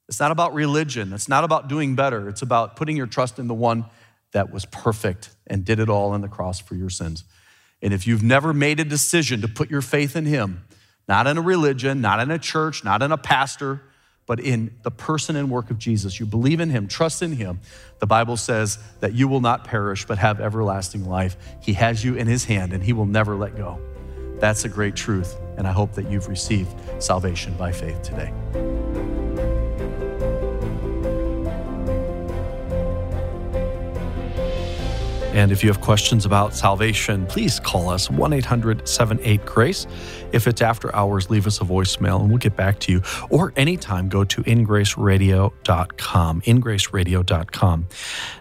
It's 0.08 0.20
not 0.20 0.32
about 0.32 0.54
religion. 0.54 1.13
It's 1.13 1.30
not 1.30 1.44
about 1.44 1.68
doing 1.68 1.96
better. 1.96 2.28
It's 2.28 2.42
about 2.42 2.76
putting 2.76 2.98
your 2.98 3.08
trust 3.08 3.39
in 3.39 3.48
the 3.48 3.54
one 3.54 3.86
that 4.34 4.52
was 4.52 4.66
perfect 4.66 5.30
and 5.48 5.63
did 5.63 5.80
it 5.80 5.89
all 5.89 6.12
on 6.12 6.22
the 6.22 6.28
cross 6.28 6.60
for 6.60 6.76
your 6.76 6.89
sins. 6.89 7.24
And 7.82 7.94
if 7.94 8.08
you've 8.08 8.24
never 8.24 8.54
made 8.54 8.80
a 8.80 8.84
decision 8.84 9.42
to 9.42 9.48
put 9.48 9.70
your 9.70 9.82
faith 9.82 10.16
in 10.16 10.26
him, 10.26 10.66
not 11.08 11.28
in 11.28 11.38
a 11.38 11.42
religion, 11.42 12.02
not 12.02 12.20
in 12.20 12.32
a 12.32 12.39
church, 12.39 12.84
not 12.84 13.02
in 13.02 13.12
a 13.12 13.18
pastor, 13.18 13.82
but 14.26 14.39
in 14.39 14.78
the 14.84 14.92
person 14.92 15.36
and 15.36 15.50
work 15.50 15.70
of 15.70 15.78
Jesus, 15.78 16.20
you 16.20 16.26
believe 16.26 16.60
in 16.62 16.70
him, 16.70 16.88
trust 16.88 17.22
in 17.22 17.34
him, 17.34 17.60
the 18.00 18.08
Bible 18.08 18.38
says 18.38 18.80
that 19.02 19.13
you 19.13 19.28
will 19.28 19.42
not 19.42 19.66
perish 19.66 20.06
but 20.06 20.18
have 20.18 20.39
everlasting 20.39 21.06
life. 21.06 21.36
He 21.62 21.74
has 21.74 22.04
you 22.04 22.16
in 22.16 22.28
his 22.28 22.46
hand 22.46 22.72
and 22.72 22.82
he 22.82 22.94
will 22.94 23.06
never 23.06 23.36
let 23.36 23.58
go. 23.58 23.80
That's 24.39 24.63
a 24.66 24.70
great 24.70 24.96
truth. 24.96 25.36
And 25.58 25.68
I 25.68 25.72
hope 25.72 25.94
that 25.94 26.10
you've 26.10 26.28
received 26.28 26.74
salvation 27.04 27.54
by 27.58 27.72
faith 27.72 28.02
today. 28.02 28.32
And 35.34 35.52
if 35.52 35.63
you 35.63 35.69
have 35.69 35.82
questions 35.82 36.26
about 36.26 36.54
salvation, 36.54 37.26
please 37.26 37.60
call 37.60 37.89
us 37.89 38.10
1 38.10 38.34
800 38.34 38.88
78 38.88 39.46
Grace. 39.46 39.88
If 40.32 40.48
it's 40.48 40.62
after 40.62 40.96
hours, 40.96 41.30
leave 41.30 41.48
us 41.48 41.60
a 41.60 41.63
voicemail 41.63 42.22
and 42.22 42.30
we'll 42.30 42.38
get 42.38 42.56
back 42.56 42.80
to 42.82 42.91
you. 42.91 43.02
Or 43.30 43.52
anytime, 43.56 44.10
go 44.10 44.24
to 44.24 44.43
ingraceradio.com. 44.43 46.41
Ingraceradio.com. 46.41 47.88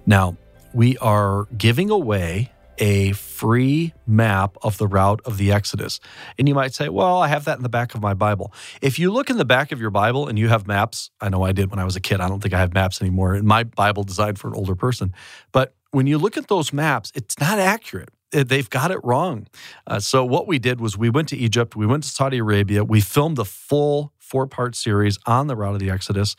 Now, 0.06 0.36
we 0.74 0.98
are 0.98 1.46
giving 1.56 1.90
away 1.90 2.52
a 2.78 3.12
free 3.12 3.92
map 4.06 4.56
of 4.62 4.76
the 4.78 4.86
route 4.86 5.20
of 5.24 5.38
the 5.38 5.52
Exodus. 5.52 6.00
And 6.38 6.48
you 6.48 6.54
might 6.54 6.74
say, 6.74 6.88
well, 6.88 7.20
I 7.20 7.28
have 7.28 7.44
that 7.44 7.56
in 7.56 7.62
the 7.62 7.68
back 7.68 7.94
of 7.94 8.02
my 8.02 8.14
Bible. 8.14 8.52
If 8.80 8.98
you 8.98 9.12
look 9.12 9.30
in 9.30 9.36
the 9.36 9.44
back 9.44 9.72
of 9.72 9.80
your 9.80 9.90
Bible 9.90 10.26
and 10.26 10.38
you 10.38 10.48
have 10.48 10.66
maps, 10.66 11.10
I 11.20 11.28
know 11.28 11.42
I 11.42 11.52
did 11.52 11.70
when 11.70 11.78
I 11.78 11.84
was 11.84 11.96
a 11.96 12.00
kid. 12.00 12.20
I 12.20 12.28
don't 12.28 12.40
think 12.40 12.54
I 12.54 12.58
have 12.58 12.74
maps 12.74 13.00
anymore 13.00 13.34
in 13.34 13.46
my 13.46 13.64
Bible 13.64 14.04
designed 14.04 14.38
for 14.38 14.48
an 14.48 14.54
older 14.54 14.74
person. 14.74 15.14
But 15.52 15.74
when 15.92 16.06
you 16.06 16.18
look 16.18 16.36
at 16.36 16.48
those 16.48 16.72
maps, 16.72 17.12
it's 17.14 17.38
not 17.38 17.58
accurate. 17.58 18.08
They've 18.32 18.68
got 18.68 18.90
it 18.90 18.98
wrong. 19.04 19.46
Uh, 19.86 20.00
so, 20.00 20.24
what 20.24 20.48
we 20.48 20.58
did 20.58 20.80
was 20.80 20.96
we 20.96 21.10
went 21.10 21.28
to 21.28 21.36
Egypt, 21.36 21.76
we 21.76 21.86
went 21.86 22.02
to 22.04 22.08
Saudi 22.08 22.38
Arabia, 22.38 22.82
we 22.82 23.00
filmed 23.00 23.36
the 23.36 23.44
full 23.44 24.12
four 24.18 24.46
part 24.46 24.74
series 24.74 25.18
on 25.26 25.46
the 25.46 25.54
route 25.54 25.74
of 25.74 25.80
the 25.80 25.90
Exodus. 25.90 26.34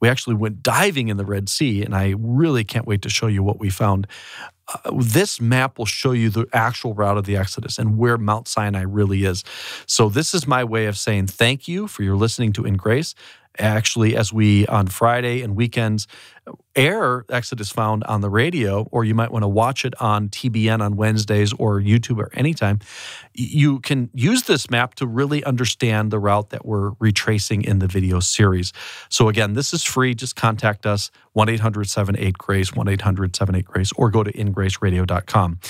We 0.00 0.08
actually 0.08 0.36
went 0.36 0.62
diving 0.62 1.08
in 1.08 1.18
the 1.18 1.26
Red 1.26 1.50
Sea, 1.50 1.82
and 1.82 1.94
I 1.94 2.14
really 2.18 2.64
can't 2.64 2.86
wait 2.86 3.02
to 3.02 3.10
show 3.10 3.26
you 3.26 3.42
what 3.42 3.60
we 3.60 3.68
found. 3.68 4.06
Uh, 4.66 4.92
this 4.98 5.38
map 5.38 5.76
will 5.76 5.84
show 5.84 6.12
you 6.12 6.30
the 6.30 6.46
actual 6.54 6.94
route 6.94 7.18
of 7.18 7.26
the 7.26 7.36
Exodus 7.36 7.78
and 7.78 7.98
where 7.98 8.16
Mount 8.16 8.48
Sinai 8.48 8.80
really 8.80 9.24
is. 9.24 9.44
So, 9.86 10.08
this 10.08 10.32
is 10.32 10.46
my 10.46 10.64
way 10.64 10.86
of 10.86 10.96
saying 10.96 11.26
thank 11.26 11.68
you 11.68 11.88
for 11.88 12.02
your 12.02 12.16
listening 12.16 12.54
to 12.54 12.64
In 12.64 12.78
Grace 12.78 13.14
actually 13.58 14.16
as 14.16 14.32
we 14.32 14.66
on 14.66 14.86
Friday 14.86 15.42
and 15.42 15.54
weekends 15.54 16.06
air 16.76 17.24
Exodus 17.28 17.70
Found 17.70 18.04
on 18.04 18.20
the 18.20 18.28
radio, 18.28 18.86
or 18.90 19.04
you 19.04 19.14
might 19.14 19.30
want 19.30 19.42
to 19.42 19.48
watch 19.48 19.84
it 19.84 19.94
on 20.00 20.28
TBN 20.28 20.80
on 20.80 20.96
Wednesdays 20.96 21.52
or 21.54 21.80
YouTube 21.80 22.18
or 22.18 22.30
anytime, 22.34 22.80
you 23.32 23.80
can 23.80 24.10
use 24.12 24.42
this 24.44 24.70
map 24.70 24.94
to 24.96 25.06
really 25.06 25.42
understand 25.44 26.10
the 26.10 26.18
route 26.18 26.50
that 26.50 26.66
we're 26.66 26.92
retracing 26.98 27.62
in 27.62 27.78
the 27.78 27.86
video 27.86 28.20
series. 28.20 28.72
So, 29.08 29.28
again, 29.28 29.54
this 29.54 29.72
is 29.72 29.84
free. 29.84 30.14
Just 30.14 30.36
contact 30.36 30.86
us 30.86 31.10
1 31.32 31.48
800 31.48 31.88
78 31.88 32.38
Grace, 32.38 32.72
1 32.72 32.88
800 32.88 33.36
78 33.36 33.64
Grace, 33.64 33.92
or 33.92 34.10
go 34.10 34.22
to 34.22 34.32
ingraceradio.com. 34.32 35.60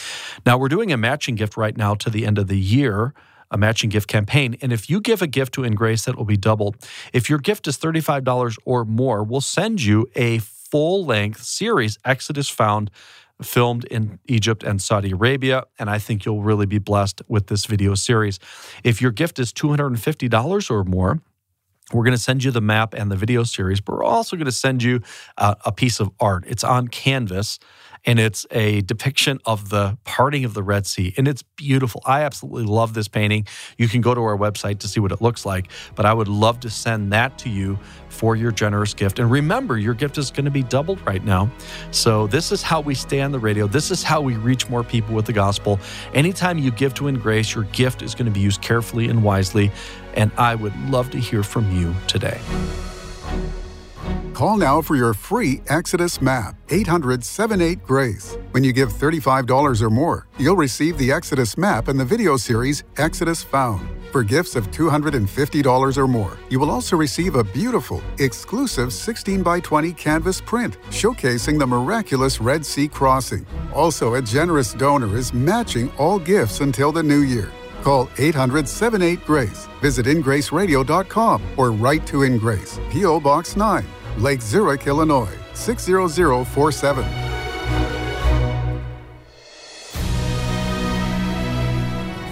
Now, 0.46 0.58
we're 0.58 0.68
doing 0.68 0.92
a 0.92 0.96
matching 0.96 1.34
gift 1.34 1.56
right 1.56 1.76
now 1.76 1.94
to 1.94 2.10
the 2.10 2.26
end 2.26 2.38
of 2.38 2.48
the 2.48 2.58
year 2.58 3.14
a 3.50 3.58
matching 3.58 3.88
gift 3.88 4.08
campaign. 4.08 4.56
And 4.60 4.72
if 4.72 4.90
you 4.90 5.00
give 5.00 5.22
a 5.22 5.28
gift 5.28 5.54
to 5.54 5.62
Ingrace, 5.62 6.06
that 6.06 6.16
will 6.16 6.24
be 6.24 6.36
doubled. 6.36 6.76
If 7.12 7.30
your 7.30 7.38
gift 7.38 7.68
is 7.68 7.78
$35 7.78 8.58
or 8.64 8.84
more, 8.84 9.22
we'll 9.22 9.40
send 9.40 9.82
you 9.82 10.10
a 10.16 10.38
full 10.74 11.04
length 11.04 11.40
series, 11.40 12.00
Exodus 12.04 12.50
Found, 12.50 12.90
filmed 13.40 13.84
in 13.92 14.18
Egypt 14.26 14.64
and 14.64 14.82
Saudi 14.82 15.12
Arabia. 15.12 15.62
And 15.78 15.88
I 15.88 16.00
think 16.00 16.24
you'll 16.24 16.42
really 16.42 16.66
be 16.66 16.80
blessed 16.80 17.22
with 17.28 17.46
this 17.46 17.64
video 17.64 17.94
series. 17.94 18.40
If 18.82 19.00
your 19.00 19.12
gift 19.12 19.38
is 19.38 19.52
$250 19.52 20.70
or 20.72 20.82
more, 20.82 21.20
we're 21.92 22.02
going 22.02 22.16
to 22.16 22.20
send 22.20 22.42
you 22.42 22.50
the 22.50 22.60
map 22.60 22.92
and 22.92 23.08
the 23.08 23.14
video 23.14 23.44
series, 23.44 23.80
but 23.80 23.92
we're 23.92 24.02
also 24.02 24.34
going 24.34 24.46
to 24.46 24.50
send 24.50 24.82
you 24.82 25.00
uh, 25.38 25.54
a 25.64 25.70
piece 25.70 26.00
of 26.00 26.10
art. 26.18 26.42
It's 26.48 26.64
on 26.64 26.88
canvas 26.88 27.60
and 28.04 28.18
it's 28.18 28.46
a 28.50 28.82
depiction 28.82 29.40
of 29.44 29.70
the 29.70 29.96
parting 30.04 30.44
of 30.44 30.54
the 30.54 30.62
Red 30.62 30.86
Sea. 30.86 31.14
And 31.16 31.26
it's 31.26 31.42
beautiful. 31.42 32.02
I 32.04 32.22
absolutely 32.22 32.64
love 32.64 32.94
this 32.94 33.08
painting. 33.08 33.46
You 33.78 33.88
can 33.88 34.00
go 34.00 34.14
to 34.14 34.20
our 34.20 34.36
website 34.36 34.80
to 34.80 34.88
see 34.88 35.00
what 35.00 35.12
it 35.12 35.20
looks 35.20 35.46
like, 35.46 35.68
but 35.94 36.06
I 36.06 36.12
would 36.12 36.28
love 36.28 36.60
to 36.60 36.70
send 36.70 37.12
that 37.12 37.38
to 37.38 37.48
you 37.48 37.78
for 38.08 38.36
your 38.36 38.52
generous 38.52 38.94
gift. 38.94 39.18
And 39.18 39.30
remember, 39.30 39.76
your 39.76 39.94
gift 39.94 40.18
is 40.18 40.30
going 40.30 40.44
to 40.44 40.50
be 40.50 40.62
doubled 40.62 41.04
right 41.06 41.24
now. 41.24 41.50
So, 41.90 42.26
this 42.26 42.52
is 42.52 42.62
how 42.62 42.80
we 42.80 42.94
stay 42.94 43.20
on 43.20 43.32
the 43.32 43.38
radio. 43.38 43.66
This 43.66 43.90
is 43.90 44.02
how 44.02 44.20
we 44.20 44.36
reach 44.36 44.68
more 44.68 44.84
people 44.84 45.14
with 45.14 45.26
the 45.26 45.32
gospel. 45.32 45.80
Anytime 46.12 46.58
you 46.58 46.70
give 46.70 46.94
to 46.94 47.08
In 47.08 47.18
Grace, 47.18 47.54
your 47.54 47.64
gift 47.64 48.02
is 48.02 48.14
going 48.14 48.26
to 48.26 48.32
be 48.32 48.40
used 48.40 48.62
carefully 48.62 49.08
and 49.08 49.22
wisely. 49.22 49.72
And 50.14 50.30
I 50.38 50.54
would 50.54 50.78
love 50.88 51.10
to 51.10 51.18
hear 51.18 51.42
from 51.42 51.76
you 51.76 51.94
today. 52.06 52.40
Call 54.34 54.56
now 54.56 54.82
for 54.82 54.96
your 54.96 55.14
free 55.14 55.62
Exodus 55.68 56.20
map, 56.20 56.56
800 56.68 57.22
78 57.24 57.84
Grace. 57.84 58.36
When 58.50 58.64
you 58.64 58.72
give 58.72 58.92
$35 58.92 59.80
or 59.80 59.90
more, 59.90 60.26
you'll 60.38 60.56
receive 60.56 60.98
the 60.98 61.12
Exodus 61.12 61.56
map 61.56 61.86
and 61.86 62.00
the 62.00 62.04
video 62.04 62.36
series 62.36 62.82
Exodus 62.96 63.44
Found. 63.44 63.88
For 64.10 64.24
gifts 64.24 64.56
of 64.56 64.72
$250 64.72 65.96
or 65.96 66.08
more, 66.08 66.36
you 66.48 66.58
will 66.58 66.70
also 66.70 66.96
receive 66.96 67.36
a 67.36 67.44
beautiful, 67.44 68.02
exclusive 68.18 68.92
16 68.92 69.44
by 69.44 69.60
20 69.60 69.92
canvas 69.92 70.40
print 70.40 70.78
showcasing 70.90 71.56
the 71.56 71.66
miraculous 71.66 72.40
Red 72.40 72.66
Sea 72.66 72.88
crossing. 72.88 73.46
Also, 73.72 74.14
a 74.14 74.22
generous 74.22 74.74
donor 74.74 75.16
is 75.16 75.32
matching 75.32 75.92
all 75.92 76.18
gifts 76.18 76.60
until 76.60 76.90
the 76.90 77.02
new 77.02 77.20
year. 77.20 77.52
Call 77.84 78.10
800 78.18 78.66
78 78.66 79.24
Grace. 79.24 79.68
Visit 79.80 80.06
ingraceradio.com 80.06 81.42
or 81.56 81.70
write 81.70 82.04
to 82.08 82.22
Ingrace, 82.22 82.80
P.O. 82.90 83.20
Box 83.20 83.56
9, 83.56 83.84
Lake 84.18 84.40
Zurich, 84.40 84.86
Illinois 84.86 85.36
60047. 85.54 87.04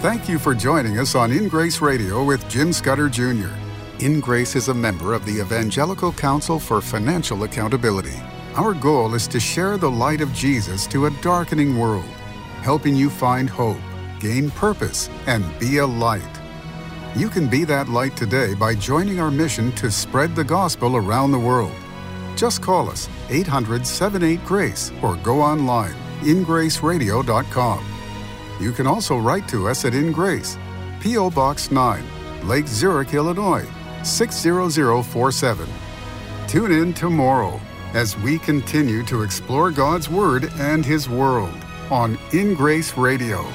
Thank 0.01 0.29
you 0.29 0.39
for 0.39 0.53
joining 0.53 0.99
us 0.99 1.15
on 1.15 1.31
In 1.31 1.49
Grace 1.49 1.81
Radio 1.81 2.23
with 2.23 2.47
Jim 2.49 2.71
Scudder 2.71 3.09
Jr. 3.09 3.49
In 3.99 4.21
Grace 4.21 4.55
is 4.55 4.69
a 4.69 4.73
member 4.73 5.13
of 5.13 5.25
the 5.25 5.41
Evangelical 5.41 6.13
Council 6.13 6.57
for 6.57 6.79
Financial 6.81 7.43
Accountability. 7.43 8.19
Our 8.55 8.73
goal 8.73 9.13
is 9.13 9.27
to 9.27 9.39
share 9.39 9.77
the 9.77 9.91
light 9.91 10.21
of 10.21 10.31
Jesus 10.33 10.87
to 10.87 11.07
a 11.07 11.11
darkening 11.21 11.77
world, 11.77 12.05
helping 12.61 12.95
you 12.95 13.09
find 13.09 13.49
hope, 13.49 13.77
gain 14.19 14.51
purpose, 14.51 15.09
and 15.27 15.43
be 15.59 15.77
a 15.77 15.87
light. 15.87 16.42
You 17.15 17.29
can 17.29 17.47
be 17.47 17.63
that 17.65 17.89
light 17.89 18.17
today 18.17 18.55
by 18.55 18.73
joining 18.73 19.19
our 19.19 19.29
mission 19.29 19.71
to 19.73 19.91
spread 19.91 20.35
the 20.35 20.43
gospel 20.43 20.97
around 20.97 21.31
the 21.31 21.39
world. 21.39 21.75
Just 22.35 22.63
call 22.63 22.89
us 22.89 23.07
800 23.29 23.85
78 23.85 24.43
Grace 24.43 24.91
or 25.03 25.15
go 25.17 25.39
online 25.39 25.93
ingraceradio.com. 26.23 27.85
You 28.59 28.71
can 28.71 28.87
also 28.87 29.17
write 29.17 29.47
to 29.49 29.67
us 29.67 29.85
at 29.85 29.93
In 29.93 30.11
Grace, 30.11 30.57
P.O. 31.01 31.29
Box 31.31 31.69
9, 31.69 32.03
Lake 32.47 32.67
Zurich, 32.67 33.13
Illinois 33.13 33.67
60047. 34.03 35.67
Tune 36.47 36.71
in 36.71 36.93
tomorrow 36.93 37.59
as 37.93 38.17
we 38.19 38.39
continue 38.39 39.03
to 39.03 39.21
explore 39.21 39.69
God's 39.69 40.09
Word 40.09 40.51
and 40.55 40.85
His 40.85 41.07
world 41.09 41.55
on 41.91 42.17
In 42.31 42.53
Grace 42.55 42.97
Radio. 42.97 43.45